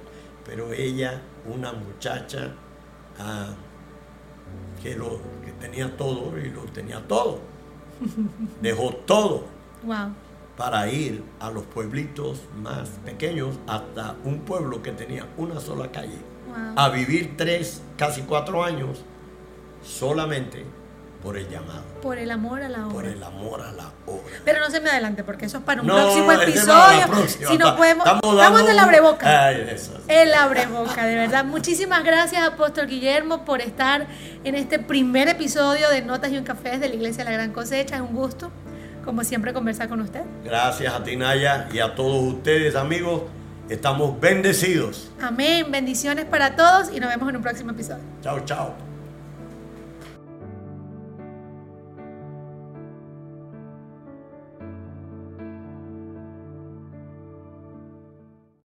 Pero 0.47 0.71
ella, 0.73 1.21
una 1.45 1.73
muchacha 1.73 2.53
ah, 3.19 3.49
que, 4.81 4.95
lo, 4.95 5.19
que 5.45 5.51
tenía 5.59 5.95
todo 5.97 6.37
y 6.37 6.49
lo 6.49 6.61
tenía 6.63 7.05
todo, 7.07 7.39
dejó 8.61 8.91
todo 9.05 9.43
Wow. 9.83 10.09
para 10.57 10.89
ir 10.91 11.23
a 11.39 11.51
los 11.51 11.63
pueblitos 11.65 12.41
más 12.63 12.89
pequeños 13.05 13.59
hasta 13.67 14.15
un 14.23 14.39
pueblo 14.39 14.81
que 14.81 14.91
tenía 14.91 15.27
una 15.37 15.59
sola 15.59 15.91
calle, 15.91 16.17
Wow. 16.47 16.73
a 16.75 16.89
vivir 16.89 17.35
tres, 17.37 17.81
casi 17.97 18.21
cuatro 18.21 18.63
años 18.63 19.03
solamente 19.83 20.65
por 21.27 21.37
el 21.37 21.49
llamado, 21.49 21.83
Por 22.01 22.17
el 22.17 22.31
amor 22.31 22.61
a 22.61 22.69
la 22.69 22.85
obra. 22.85 22.93
por 22.93 23.05
el 23.05 23.21
amor 23.21 23.61
a 23.61 23.71
la 23.73 23.91
obra. 24.05 24.23
Pero 24.45 24.59
no 24.61 24.69
se 24.69 24.79
me 24.79 24.89
adelante, 24.89 25.25
porque 25.25 25.45
eso 25.45 25.57
es 25.57 25.63
para 25.65 25.81
un 25.81 25.87
No, 25.87 25.95
próximo 25.95 26.31
episodio. 26.31 27.05
próxima. 27.07 27.49
Si 27.51 27.57
no 27.57 27.75
podemos. 27.75 28.07
Estamos 28.07 28.65
de 28.65 28.73
la 28.73 28.83
un- 28.83 28.87
abreboca. 28.89 29.45
Ay, 29.47 29.67
eso. 29.69 29.91
El 30.07 30.33
abreboca, 30.33 31.05
de 31.05 31.15
verdad. 31.15 31.43
Muchísimas 31.43 32.03
gracias, 32.05 32.47
Apóstol 32.47 32.87
Guillermo, 32.87 33.43
por 33.43 33.59
estar 33.59 34.07
en 34.45 34.55
este 34.55 34.79
primer 34.79 35.27
episodio 35.27 35.89
de 35.89 36.01
Notas 36.01 36.31
y 36.31 36.37
un 36.37 36.45
Café 36.45 36.69
desde 36.71 36.87
la 36.87 36.95
Iglesia 36.95 37.25
de 37.25 37.29
la 37.31 37.35
Gran 37.35 37.51
Cosecha. 37.51 37.95
Es 37.95 38.01
un 38.01 38.15
gusto, 38.15 38.49
como 39.03 39.25
siempre, 39.25 39.51
conversar 39.51 39.89
con 39.89 39.99
usted. 39.99 40.21
Gracias 40.45 40.93
a 40.93 41.03
ti, 41.03 41.17
Naya, 41.17 41.67
y 41.73 41.79
a 41.79 41.93
todos 41.93 42.23
ustedes, 42.23 42.75
amigos. 42.75 43.23
Estamos 43.67 44.17
bendecidos. 44.21 45.11
Amén. 45.21 45.65
Bendiciones 45.69 46.23
para 46.23 46.55
todos 46.55 46.89
y 46.95 47.01
nos 47.01 47.09
vemos 47.09 47.27
en 47.27 47.35
un 47.35 47.41
próximo 47.41 47.71
episodio. 47.71 48.03
Chao, 48.23 48.39
chao. 48.45 48.86